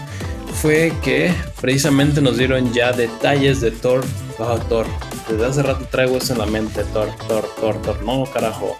fue 0.66 0.92
que 1.04 1.32
precisamente 1.62 2.22
nos 2.22 2.40
dieron 2.40 2.74
ya 2.74 2.92
detalles 2.92 3.62
de 3.62 3.70
Thor. 3.70 4.04
Oh, 4.40 4.58
Thor. 4.68 4.88
Desde 5.30 5.46
hace 5.46 5.62
rato 5.62 5.86
traigo 5.92 6.18
eso 6.18 6.34
en 6.34 6.40
la 6.40 6.48
mente. 6.48 6.84
Thor, 6.86 7.08
Thor, 7.28 7.48
Thor, 7.60 7.80
Thor. 7.84 8.02
No, 8.02 8.24
carajo. 8.26 8.76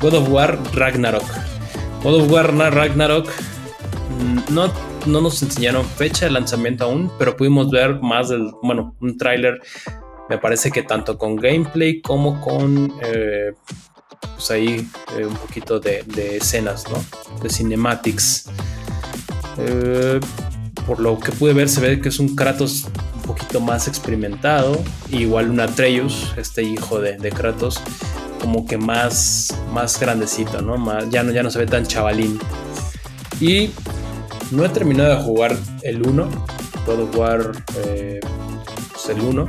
God 0.00 0.14
of 0.14 0.30
War 0.30 0.58
Ragnarok. 0.72 1.26
God 2.02 2.22
of 2.22 2.32
War 2.32 2.50
Ragnarok. 2.54 3.28
Mm, 3.28 4.54
no, 4.54 4.72
no 5.04 5.20
nos 5.20 5.42
enseñaron 5.42 5.84
fecha 5.84 6.24
de 6.24 6.30
lanzamiento 6.30 6.84
aún, 6.84 7.12
pero 7.18 7.36
pudimos 7.36 7.70
ver 7.70 8.00
más 8.00 8.30
del. 8.30 8.50
Bueno, 8.62 8.96
un 8.98 9.18
tráiler. 9.18 9.60
Me 10.30 10.38
parece 10.38 10.70
que 10.70 10.82
tanto 10.82 11.18
con 11.18 11.36
gameplay 11.36 12.00
como 12.00 12.40
con. 12.40 12.94
Eh, 13.02 13.52
pues 14.34 14.50
ahí 14.50 14.88
eh, 15.18 15.26
un 15.26 15.36
poquito 15.36 15.78
de, 15.78 16.06
escenas, 16.38 16.86
¿no? 16.90 17.04
De 17.42 17.50
cinematics. 17.50 18.46
Eh, 19.58 20.20
por 20.88 21.00
lo 21.00 21.20
que 21.20 21.32
pude 21.32 21.52
ver, 21.52 21.68
se 21.68 21.82
ve 21.82 22.00
que 22.00 22.08
es 22.08 22.18
un 22.18 22.34
Kratos 22.34 22.86
un 23.16 23.20
poquito 23.20 23.60
más 23.60 23.88
experimentado. 23.88 24.82
Igual 25.10 25.50
un 25.50 25.60
Atreus, 25.60 26.32
este 26.38 26.62
hijo 26.62 26.98
de, 26.98 27.16
Kratos, 27.30 27.78
como 28.40 28.66
que 28.66 28.78
más, 28.78 29.54
más 29.70 30.00
grandecito, 30.00 30.62
¿no? 30.62 30.76
ya 31.10 31.22
¿no? 31.22 31.30
Ya 31.30 31.42
no 31.42 31.50
se 31.50 31.58
ve 31.58 31.66
tan 31.66 31.86
chavalín. 31.86 32.40
Y 33.38 33.70
no 34.50 34.64
he 34.64 34.70
terminado 34.70 35.14
de 35.14 35.22
jugar 35.22 35.56
el 35.82 36.06
1, 36.06 36.26
puedo 36.86 37.06
jugar 37.08 37.52
eh, 37.84 38.20
pues, 38.90 39.10
el 39.10 39.20
1. 39.20 39.46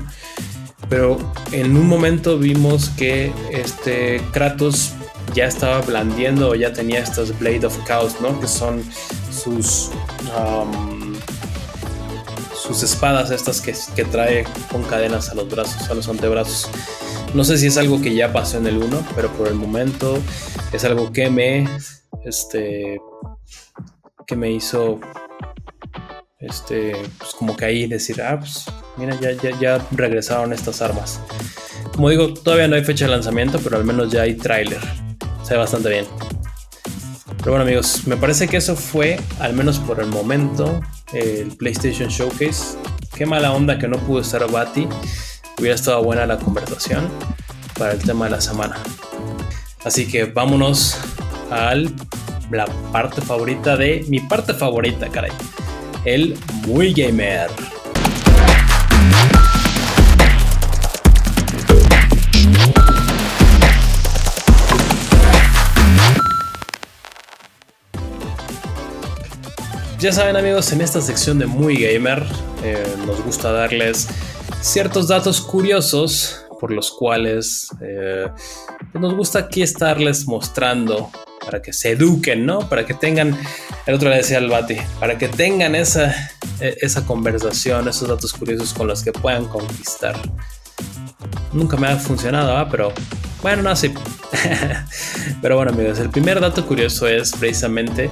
Pero 0.89 1.17
en 1.53 1.77
un 1.77 1.87
momento 1.87 2.37
vimos 2.37 2.89
que 2.89 3.31
este 3.51 4.21
Kratos 4.33 4.93
ya 5.33 5.45
estaba 5.45 5.79
blandiendo 5.81 6.55
ya 6.55 6.73
tenía 6.73 6.99
estas 6.99 7.37
Blade 7.39 7.65
of 7.65 7.77
Chaos, 7.85 8.15
¿no? 8.19 8.37
Que 8.39 8.47
son 8.47 8.83
sus 9.31 9.91
um, 10.35 10.88
sus 12.69 12.83
espadas 12.83 13.31
estas 13.31 13.61
que, 13.61 13.73
que, 13.95 14.05
trae 14.05 14.45
con 14.71 14.83
cadenas 14.83 15.29
a 15.29 15.33
los 15.33 15.49
brazos, 15.49 15.89
a 15.89 15.95
los 15.95 16.07
antebrazos. 16.07 16.69
No 17.33 17.43
sé 17.43 17.57
si 17.57 17.65
es 17.65 17.77
algo 17.77 17.99
que 17.99 18.13
ya 18.13 18.31
pasó 18.31 18.59
en 18.59 18.67
el 18.67 18.77
1, 18.77 19.07
pero 19.15 19.31
por 19.33 19.47
el 19.47 19.55
momento 19.55 20.19
es 20.71 20.85
algo 20.85 21.11
que 21.11 21.31
me, 21.31 21.67
este, 22.23 23.01
que 24.27 24.35
me 24.35 24.51
hizo 24.51 24.99
este, 26.37 26.93
pues 27.17 27.31
como 27.33 27.57
que 27.57 27.65
ahí 27.65 27.87
decir, 27.87 28.21
ah, 28.21 28.37
pues 28.37 28.65
mira, 28.97 29.19
ya, 29.19 29.31
ya, 29.31 29.59
ya 29.59 29.87
regresaron 29.89 30.53
estas 30.53 30.83
armas. 30.83 31.19
Como 31.95 32.11
digo, 32.11 32.35
todavía 32.35 32.67
no 32.67 32.75
hay 32.75 32.83
fecha 32.83 33.05
de 33.05 33.11
lanzamiento, 33.11 33.59
pero 33.63 33.77
al 33.77 33.83
menos 33.83 34.11
ya 34.11 34.21
hay 34.21 34.35
tráiler. 34.35 34.79
Se 35.41 35.55
ve 35.55 35.59
bastante 35.59 35.89
bien. 35.89 36.05
Pero 37.39 37.51
bueno 37.51 37.63
amigos, 37.63 38.05
me 38.05 38.15
parece 38.15 38.47
que 38.47 38.57
eso 38.57 38.75
fue, 38.75 39.19
al 39.39 39.53
menos 39.53 39.79
por 39.79 39.99
el 39.99 40.07
momento, 40.07 40.81
el 41.13 41.55
PlayStation 41.57 42.09
Showcase. 42.09 42.77
Qué 43.15 43.25
mala 43.25 43.51
onda 43.53 43.77
que 43.77 43.87
no 43.87 43.97
pudo 43.97 44.21
estar 44.21 44.49
Bati. 44.49 44.87
Hubiera 45.57 45.75
estado 45.75 46.03
buena 46.03 46.25
la 46.25 46.37
conversación 46.37 47.07
para 47.77 47.93
el 47.93 47.99
tema 47.99 48.25
de 48.25 48.31
la 48.31 48.41
semana. 48.41 48.77
Así 49.83 50.07
que 50.07 50.25
vámonos 50.25 50.97
a 51.51 51.73
la 52.51 52.65
parte 52.91 53.21
favorita 53.21 53.75
de 53.77 54.05
mi 54.07 54.19
parte 54.19 54.53
favorita, 54.53 55.09
caray. 55.09 55.31
El 56.05 56.37
Muy 56.65 56.93
Gamer. 56.93 57.49
Ya 69.99 70.13
saben 70.13 70.37
amigos, 70.37 70.71
en 70.71 70.79
esta 70.79 71.01
sección 71.01 71.39
de 71.39 71.45
Muy 71.45 71.75
Gamer 71.75 72.25
eh, 72.63 72.95
nos 73.05 73.21
gusta 73.21 73.51
darles 73.51 74.07
ciertos 74.61 75.09
datos 75.09 75.41
curiosos 75.41 76.45
por 76.61 76.71
los 76.71 76.89
cuales 76.89 77.67
eh, 77.81 78.29
nos 78.93 79.13
gusta 79.13 79.39
aquí 79.39 79.61
estarles 79.61 80.25
mostrando 80.25 81.11
para 81.43 81.61
que 81.61 81.73
se 81.73 81.91
eduquen, 81.91 82.45
¿no? 82.45 82.59
Para 82.69 82.85
que 82.85 82.93
tengan, 82.93 83.37
el 83.85 83.93
otro 83.93 84.09
le 84.09 84.15
decía 84.15 84.37
al 84.37 84.47
Bati, 84.47 84.77
para 85.01 85.17
que 85.17 85.27
tengan 85.27 85.75
esa, 85.75 86.15
e, 86.61 86.77
esa 86.79 87.05
conversación, 87.05 87.89
esos 87.89 88.07
datos 88.07 88.31
curiosos 88.31 88.73
con 88.73 88.87
los 88.87 89.03
que 89.03 89.11
puedan 89.11 89.47
conquistar. 89.49 90.15
Nunca 91.51 91.75
me 91.75 91.87
ha 91.87 91.97
funcionado, 91.97 92.55
¿ah? 92.55 92.69
pero 92.71 92.93
bueno, 93.41 93.63
no, 93.63 93.75
sí. 93.75 93.93
pero 95.41 95.57
bueno 95.57 95.73
amigos, 95.73 95.99
el 95.99 96.09
primer 96.09 96.39
dato 96.39 96.65
curioso 96.65 97.05
es 97.05 97.33
precisamente 97.33 98.09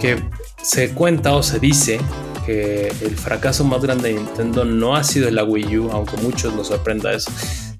que 0.00 0.18
se 0.62 0.90
cuenta 0.90 1.34
o 1.34 1.42
se 1.42 1.58
dice 1.58 2.00
que 2.46 2.88
el 2.88 3.16
fracaso 3.16 3.64
más 3.64 3.82
grande 3.82 4.08
de 4.08 4.14
Nintendo 4.14 4.64
no 4.64 4.96
ha 4.96 5.04
sido 5.04 5.30
la 5.30 5.44
Wii 5.44 5.78
U, 5.78 5.90
aunque 5.92 6.16
muchos 6.18 6.54
nos 6.54 6.68
sorprenda 6.68 7.12
eso, 7.12 7.30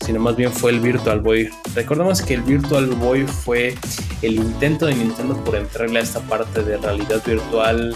sino 0.05 0.21
más 0.21 0.37
bien 0.37 0.53
fue 0.53 0.71
el 0.73 0.81
Virtual 0.81 1.21
Boy. 1.21 1.51
Recordemos 1.75 2.23
que 2.23 2.35
el 2.35 2.43
Virtual 2.43 2.87
Boy 2.87 3.27
fue 3.27 3.75
el 4.23 4.35
intento 4.35 4.87
de 4.87 4.95
Nintendo 4.95 5.37
por 5.45 5.57
entrarle 5.57 5.99
a 5.99 6.03
esta 6.03 6.21
parte 6.21 6.63
de 6.63 6.77
realidad 6.77 7.23
virtual 7.25 7.95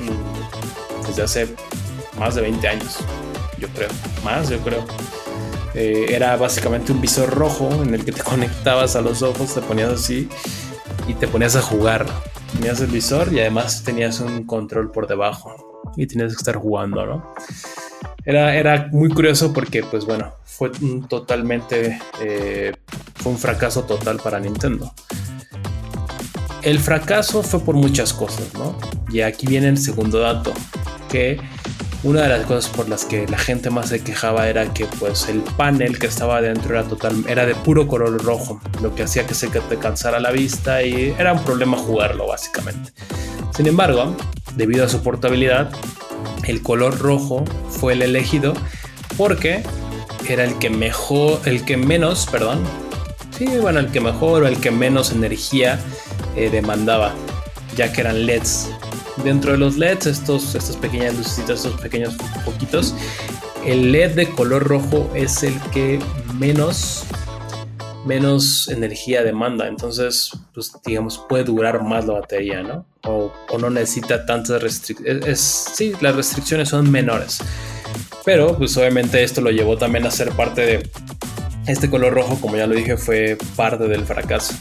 mm, 0.00 1.06
desde 1.06 1.22
hace 1.22 1.54
más 2.18 2.34
de 2.34 2.42
20 2.42 2.68
años, 2.68 2.98
yo 3.58 3.68
creo, 3.68 3.88
más 4.24 4.48
yo 4.48 4.58
creo. 4.58 4.84
Eh, 5.74 6.06
era 6.10 6.36
básicamente 6.36 6.92
un 6.92 7.00
visor 7.00 7.30
rojo 7.30 7.68
en 7.82 7.94
el 7.94 8.04
que 8.04 8.12
te 8.12 8.22
conectabas 8.22 8.94
a 8.96 9.00
los 9.00 9.22
ojos, 9.22 9.54
te 9.54 9.60
ponías 9.60 9.92
así 9.92 10.28
y 11.08 11.14
te 11.14 11.26
ponías 11.26 11.56
a 11.56 11.62
jugar 11.62 12.06
tenías 12.54 12.80
el 12.80 12.90
visor 12.90 13.32
y 13.32 13.40
además 13.40 13.82
tenías 13.84 14.20
un 14.20 14.44
control 14.44 14.90
por 14.90 15.06
debajo 15.06 15.82
y 15.96 16.06
tenías 16.06 16.32
que 16.32 16.38
estar 16.38 16.56
jugando, 16.56 17.04
¿no? 17.04 17.34
Era, 18.24 18.56
era 18.56 18.88
muy 18.90 19.10
curioso 19.10 19.52
porque, 19.52 19.82
pues 19.82 20.06
bueno, 20.06 20.32
fue 20.44 20.70
totalmente, 21.08 22.00
eh, 22.22 22.72
fue 23.16 23.32
un 23.32 23.38
fracaso 23.38 23.84
total 23.84 24.18
para 24.18 24.40
Nintendo. 24.40 24.92
El 26.62 26.78
fracaso 26.78 27.42
fue 27.42 27.60
por 27.60 27.74
muchas 27.74 28.14
cosas, 28.14 28.54
¿no? 28.54 28.78
Y 29.10 29.20
aquí 29.20 29.46
viene 29.46 29.68
el 29.68 29.76
segundo 29.76 30.20
dato, 30.20 30.54
que 31.10 31.38
una 32.04 32.22
de 32.22 32.28
las 32.28 32.46
cosas 32.46 32.70
por 32.70 32.88
las 32.88 33.06
que 33.06 33.26
la 33.26 33.38
gente 33.38 33.70
más 33.70 33.88
se 33.88 34.04
quejaba 34.04 34.46
era 34.48 34.72
que 34.74 34.84
pues 34.84 35.26
el 35.28 35.40
panel 35.40 35.98
que 35.98 36.06
estaba 36.06 36.42
dentro 36.42 36.74
era 36.78 36.86
total 36.86 37.24
era 37.28 37.46
de 37.46 37.54
puro 37.54 37.88
color 37.88 38.22
rojo, 38.22 38.60
lo 38.82 38.94
que 38.94 39.04
hacía 39.04 39.26
que 39.26 39.32
se 39.32 39.48
te 39.48 39.78
cansara 39.78 40.20
la 40.20 40.30
vista 40.30 40.82
y 40.82 41.14
era 41.18 41.32
un 41.32 41.42
problema 41.42 41.78
jugarlo 41.78 42.26
básicamente. 42.26 42.92
Sin 43.56 43.66
embargo, 43.66 44.14
debido 44.54 44.84
a 44.84 44.88
su 44.90 45.02
portabilidad, 45.02 45.70
el 46.46 46.62
color 46.62 46.98
rojo 46.98 47.44
fue 47.70 47.94
el 47.94 48.02
elegido 48.02 48.52
porque 49.16 49.62
era 50.28 50.44
el 50.44 50.58
que 50.58 50.68
mejor, 50.68 51.40
el 51.46 51.64
que 51.64 51.78
menos, 51.78 52.26
perdón, 52.30 52.62
sí, 53.36 53.46
bueno, 53.46 53.80
el 53.80 53.90
que 53.90 54.00
mejor 54.00 54.42
o 54.42 54.46
el 54.46 54.58
que 54.60 54.70
menos 54.70 55.10
energía 55.10 55.80
eh, 56.36 56.50
demandaba, 56.50 57.14
ya 57.76 57.92
que 57.92 58.02
eran 58.02 58.26
LEDs 58.26 58.68
dentro 59.22 59.52
de 59.52 59.58
los 59.58 59.76
LEDs, 59.76 60.06
estos, 60.06 60.54
estas 60.54 60.76
pequeñas 60.76 61.16
lucecitas, 61.16 61.64
estos 61.64 61.80
pequeños 61.80 62.14
poquitos, 62.44 62.94
el 63.64 63.92
LED 63.92 64.14
de 64.14 64.28
color 64.28 64.64
rojo 64.64 65.10
es 65.14 65.42
el 65.42 65.58
que 65.72 65.98
menos 66.34 67.06
menos 68.04 68.68
energía 68.68 69.22
demanda, 69.22 69.66
entonces, 69.66 70.30
pues 70.52 70.72
digamos, 70.84 71.24
puede 71.28 71.44
durar 71.44 71.82
más 71.82 72.06
la 72.06 72.14
batería, 72.14 72.62
¿no? 72.62 72.86
O, 73.04 73.32
no 73.58 73.70
necesita 73.70 74.26
tantas 74.26 74.62
restricciones. 74.62 75.38
Sí, 75.40 75.94
las 76.00 76.14
restricciones 76.14 76.68
son 76.68 76.90
menores, 76.90 77.38
pero 78.24 78.56
pues 78.56 78.76
obviamente 78.76 79.22
esto 79.22 79.40
lo 79.40 79.50
llevó 79.50 79.76
también 79.76 80.06
a 80.06 80.10
ser 80.10 80.30
parte 80.32 80.60
de 80.62 80.90
este 81.66 81.88
color 81.88 82.12
rojo, 82.12 82.38
como 82.40 82.56
ya 82.56 82.66
lo 82.66 82.74
dije, 82.74 82.96
fue 82.96 83.38
parte 83.56 83.88
del 83.88 84.04
fracaso. 84.04 84.54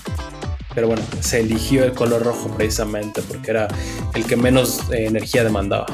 Pero 0.75 0.87
bueno, 0.87 1.03
se 1.19 1.39
eligió 1.39 1.83
el 1.83 1.93
color 1.93 2.23
rojo 2.23 2.49
precisamente 2.55 3.21
porque 3.21 3.51
era 3.51 3.67
el 4.15 4.25
que 4.25 4.35
menos 4.35 4.81
eh, 4.91 5.05
energía 5.05 5.43
demandaba. 5.43 5.85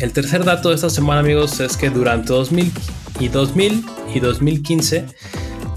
El 0.00 0.12
tercer 0.12 0.44
dato 0.44 0.70
de 0.70 0.74
esta 0.74 0.90
semana, 0.90 1.20
amigos, 1.20 1.60
es 1.60 1.76
que 1.76 1.88
durante 1.88 2.32
2000 2.32 2.72
y 3.20 3.28
2000 3.28 3.84
y 4.14 4.20
2015 4.20 5.04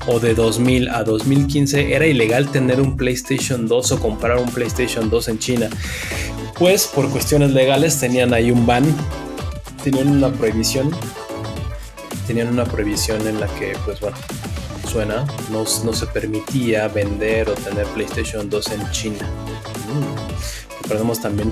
o 0.08 0.20
de 0.20 0.34
2000 0.34 0.90
a 0.90 1.04
2015 1.04 1.94
era 1.94 2.08
ilegal 2.08 2.50
tener 2.50 2.82
un 2.82 2.98
PlayStation 2.98 3.68
2 3.68 3.92
o 3.92 4.00
comprar 4.00 4.38
un 4.38 4.50
PlayStation 4.50 5.10
2 5.10 5.28
en 5.28 5.40
China. 5.40 5.70
Pues 6.58 6.88
por 6.88 7.10
cuestiones 7.10 7.52
legales 7.52 8.00
tenían 8.00 8.34
ahí 8.34 8.50
un 8.50 8.66
ban, 8.66 8.84
tenían 9.84 10.08
una 10.08 10.32
prohibición, 10.32 10.92
tenían 12.26 12.48
una 12.48 12.66
prohibición 12.66 13.28
en 13.28 13.40
la 13.40 13.48
que, 13.48 13.74
pues 13.86 14.00
bueno, 14.00 14.18
suena, 14.88 15.26
no, 15.52 15.66
se 15.66 16.08
permitía 16.08 16.88
vender 16.88 17.50
o 17.50 17.54
tener 17.54 17.86
PlayStation 17.88 18.50
2 18.50 18.72
en 18.72 18.92
China. 18.92 19.30
Mm. 19.94 20.84
Recordemos 20.84 21.22
también, 21.22 21.52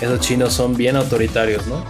esos 0.00 0.20
chinos 0.20 0.52
son 0.52 0.76
bien 0.76 0.96
autoritarios, 0.96 1.66
¿no? 1.66 1.84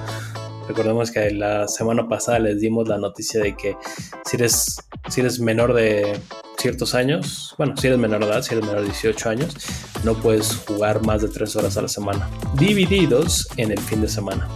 Recordemos 0.66 1.10
que 1.10 1.30
la 1.30 1.68
semana 1.68 2.08
pasada 2.08 2.38
les 2.38 2.60
dimos 2.60 2.88
la 2.88 2.98
noticia 2.98 3.40
de 3.40 3.54
que 3.54 3.76
si 4.24 4.36
eres, 4.36 4.78
si 5.08 5.20
eres 5.20 5.38
menor 5.38 5.74
de 5.74 6.18
ciertos 6.58 6.94
años, 6.94 7.54
bueno, 7.58 7.76
si 7.76 7.86
eres 7.86 7.98
menor 7.98 8.20
de 8.20 8.26
edad, 8.26 8.42
si 8.42 8.54
eres 8.54 8.64
menor 8.64 8.80
de 8.80 8.86
18 8.86 9.28
años, 9.28 9.54
no 10.02 10.14
puedes 10.14 10.56
jugar 10.66 11.02
más 11.02 11.22
de 11.22 11.28
3 11.28 11.54
horas 11.56 11.76
a 11.76 11.82
la 11.82 11.88
semana, 11.88 12.28
divididos 12.54 13.46
en 13.58 13.70
el 13.70 13.78
fin 13.78 14.00
de 14.00 14.08
semana, 14.08 14.48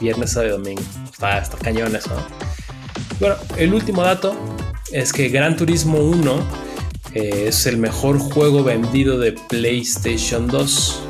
viernes, 0.00 0.32
sábado 0.32 0.48
y 0.48 0.58
domingo. 0.58 0.82
Está, 1.10 1.38
está 1.38 1.56
cañón 1.58 1.94
eso, 1.94 2.10
Bueno, 3.20 3.36
el 3.56 3.72
último 3.72 4.02
dato 4.02 4.36
es 4.92 5.12
que 5.12 5.28
Gran 5.28 5.56
Turismo 5.56 5.98
1 5.98 6.68
eh, 7.14 7.44
es 7.48 7.66
el 7.66 7.78
mejor 7.78 8.18
juego 8.18 8.62
vendido 8.64 9.18
de 9.18 9.32
PlayStation 9.32 10.46
2. 10.46 11.02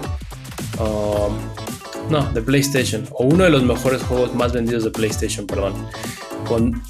Um, 0.78 2.10
no, 2.10 2.30
de 2.32 2.42
PlayStation. 2.42 3.06
O 3.12 3.24
uno 3.24 3.44
de 3.44 3.50
los 3.50 3.62
mejores 3.62 4.02
juegos 4.02 4.34
más 4.34 4.52
vendidos 4.52 4.84
de 4.84 4.90
PlayStation, 4.90 5.46
perdón. 5.46 5.74
Con 6.46 6.82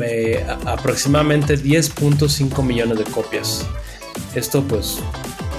eh, 0.00 0.44
aproximadamente 0.66 1.58
10.5 1.58 2.62
millones 2.62 2.98
de 2.98 3.04
copias. 3.04 3.66
Esto 4.34 4.62
pues 4.62 4.98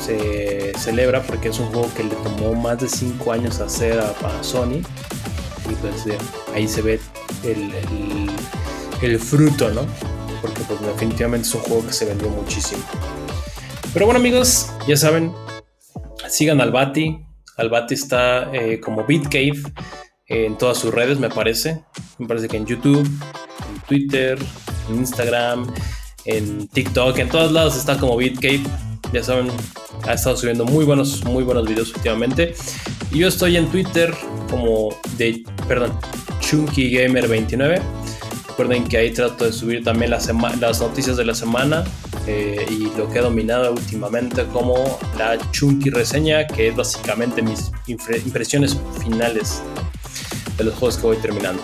se 0.03 0.73
celebra 0.77 1.23
porque 1.23 1.49
es 1.49 1.59
un 1.59 1.67
juego 1.67 1.89
que 1.95 2.03
le 2.03 2.15
tomó 2.15 2.53
más 2.53 2.79
de 2.79 2.89
5 2.89 3.31
años 3.31 3.59
hacer 3.59 3.99
a, 3.99 4.43
Sony. 4.43 4.81
Y 5.69 5.75
pues 5.81 6.17
ahí 6.53 6.67
se 6.67 6.81
ve 6.81 6.99
el 9.01 9.19
fruto, 9.19 9.71
¿no? 9.71 9.85
Porque 10.45 10.61
pues 10.67 10.79
definitivamente 10.79 11.47
es 11.47 11.55
un 11.55 11.61
juego 11.61 11.87
que 11.87 11.93
se 11.93 12.05
vendió 12.05 12.29
muchísimo. 12.29 12.83
Pero 13.93 14.05
bueno 14.05 14.19
amigos, 14.19 14.69
ya 14.87 14.95
saben, 14.95 15.33
sigan 16.29 16.61
al 16.61 16.71
Bati. 16.71 17.19
Al 17.57 17.69
Bati 17.69 17.95
está 17.95 18.53
eh, 18.53 18.79
como 18.79 19.05
BitCave 19.05 19.63
en 20.27 20.57
todas 20.57 20.77
sus 20.77 20.93
redes, 20.93 21.19
me 21.19 21.29
parece. 21.29 21.83
Me 22.19 22.27
parece 22.27 22.47
que 22.47 22.57
en 22.57 22.65
YouTube, 22.65 23.05
en 23.05 23.81
Twitter, 23.87 24.37
en 24.89 24.95
Instagram, 24.97 25.73
en 26.25 26.67
TikTok, 26.67 27.17
en 27.17 27.29
todos 27.29 27.51
lados 27.51 27.75
está 27.75 27.97
como 27.97 28.15
BitCave. 28.17 28.61
Ya 29.13 29.23
saben, 29.23 29.47
ha 30.03 30.13
estado 30.13 30.37
subiendo 30.37 30.65
muy 30.65 30.85
buenos, 30.85 31.23
muy 31.23 31.43
buenos 31.43 31.67
videos 31.67 31.91
últimamente. 31.95 32.53
Y 33.11 33.19
yo 33.19 33.29
estoy 33.29 33.57
en 33.57 33.67
Twitter 33.69 34.13
como 34.49 34.89
de, 35.17 35.43
perdón, 35.67 35.97
Chunky 36.39 36.91
Gamer 36.91 37.27
29 37.27 37.81
Recuerden 38.57 38.85
que 38.85 38.95
ahí 38.95 39.11
trato 39.11 39.43
de 39.43 39.51
subir 39.51 39.83
también 39.83 40.11
las, 40.11 40.31
las 40.61 40.79
noticias 40.79 41.17
de 41.17 41.25
la 41.25 41.35
semana 41.35 41.83
eh, 42.25 42.65
y 42.69 42.85
lo 42.97 43.11
que 43.11 43.19
he 43.19 43.21
dominado 43.21 43.69
últimamente 43.73 44.45
como 44.45 44.97
la 45.17 45.37
Chunky 45.51 45.89
reseña, 45.89 46.47
que 46.47 46.69
es 46.69 46.75
básicamente 46.77 47.41
mis 47.41 47.69
impresiones 47.85 48.77
finales. 49.03 49.61
de 50.57 50.63
los 50.63 50.73
juegos 50.75 50.95
que 50.95 51.03
voy 51.05 51.17
terminando. 51.17 51.61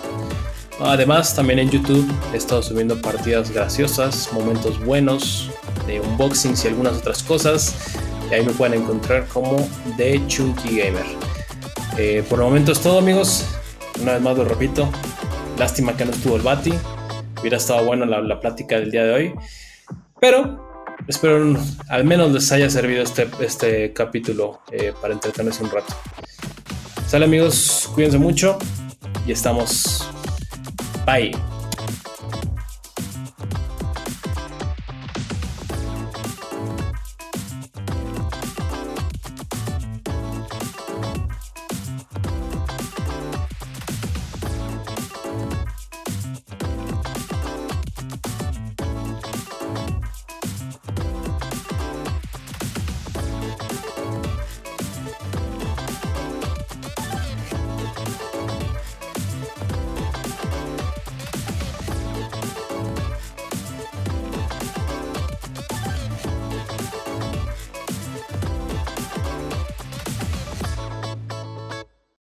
Además, 0.82 1.34
también 1.34 1.60
en 1.60 1.70
YouTube 1.70 2.06
he 2.34 2.36
estado 2.36 2.62
subiendo 2.62 3.02
partidas 3.02 3.52
graciosas, 3.52 4.28
momentos 4.34 4.78
buenos, 4.84 5.50
de 5.88 6.02
unboxings 6.02 6.66
y 6.66 6.68
algunas 6.68 6.98
otras 6.98 7.24
cosas. 7.24 7.74
Y 8.30 8.34
ahí 8.34 8.46
me 8.46 8.52
pueden 8.52 8.82
encontrar 8.82 9.30
como 9.30 9.66
The 9.96 10.22
Chunky 10.28 10.82
Gamer. 10.82 11.06
Eh, 11.98 12.22
por 12.30 12.40
el 12.40 12.46
momento 12.48 12.74
es 12.74 12.82
todo, 12.82 13.00
amigos. 13.00 13.46
Una 14.02 14.16
vez 14.16 14.22
más 14.22 14.38
lo 14.38 14.44
repito. 14.44 14.92
Lástima 15.62 15.96
que 15.96 16.06
no 16.06 16.12
estuvo 16.12 16.38
el 16.38 16.42
Bati. 16.42 16.74
Hubiera 17.40 17.58
estado 17.58 17.86
bueno 17.86 18.04
la, 18.08 18.40
plática 18.40 18.80
del 18.80 18.90
día 18.90 19.04
de 19.04 19.14
hoy. 19.14 19.34
Pero 20.20 20.98
espero 21.08 21.56
al 21.88 22.04
menos 22.04 22.32
les 22.32 22.52
haya 22.52 22.68
servido 22.68 23.04
este, 23.04 23.30
este 23.42 23.94
capítulo 23.94 24.62
eh, 24.72 24.92
para 25.00 25.14
entretenerse 25.14 25.64
un 25.64 25.70
rato. 25.70 25.94
Sale 27.06 27.26
amigos, 27.26 27.92
cuídense 27.94 28.18
mucho 28.18 28.58
y 29.28 29.34
estamos 29.34 30.10
Bye. 31.06 31.61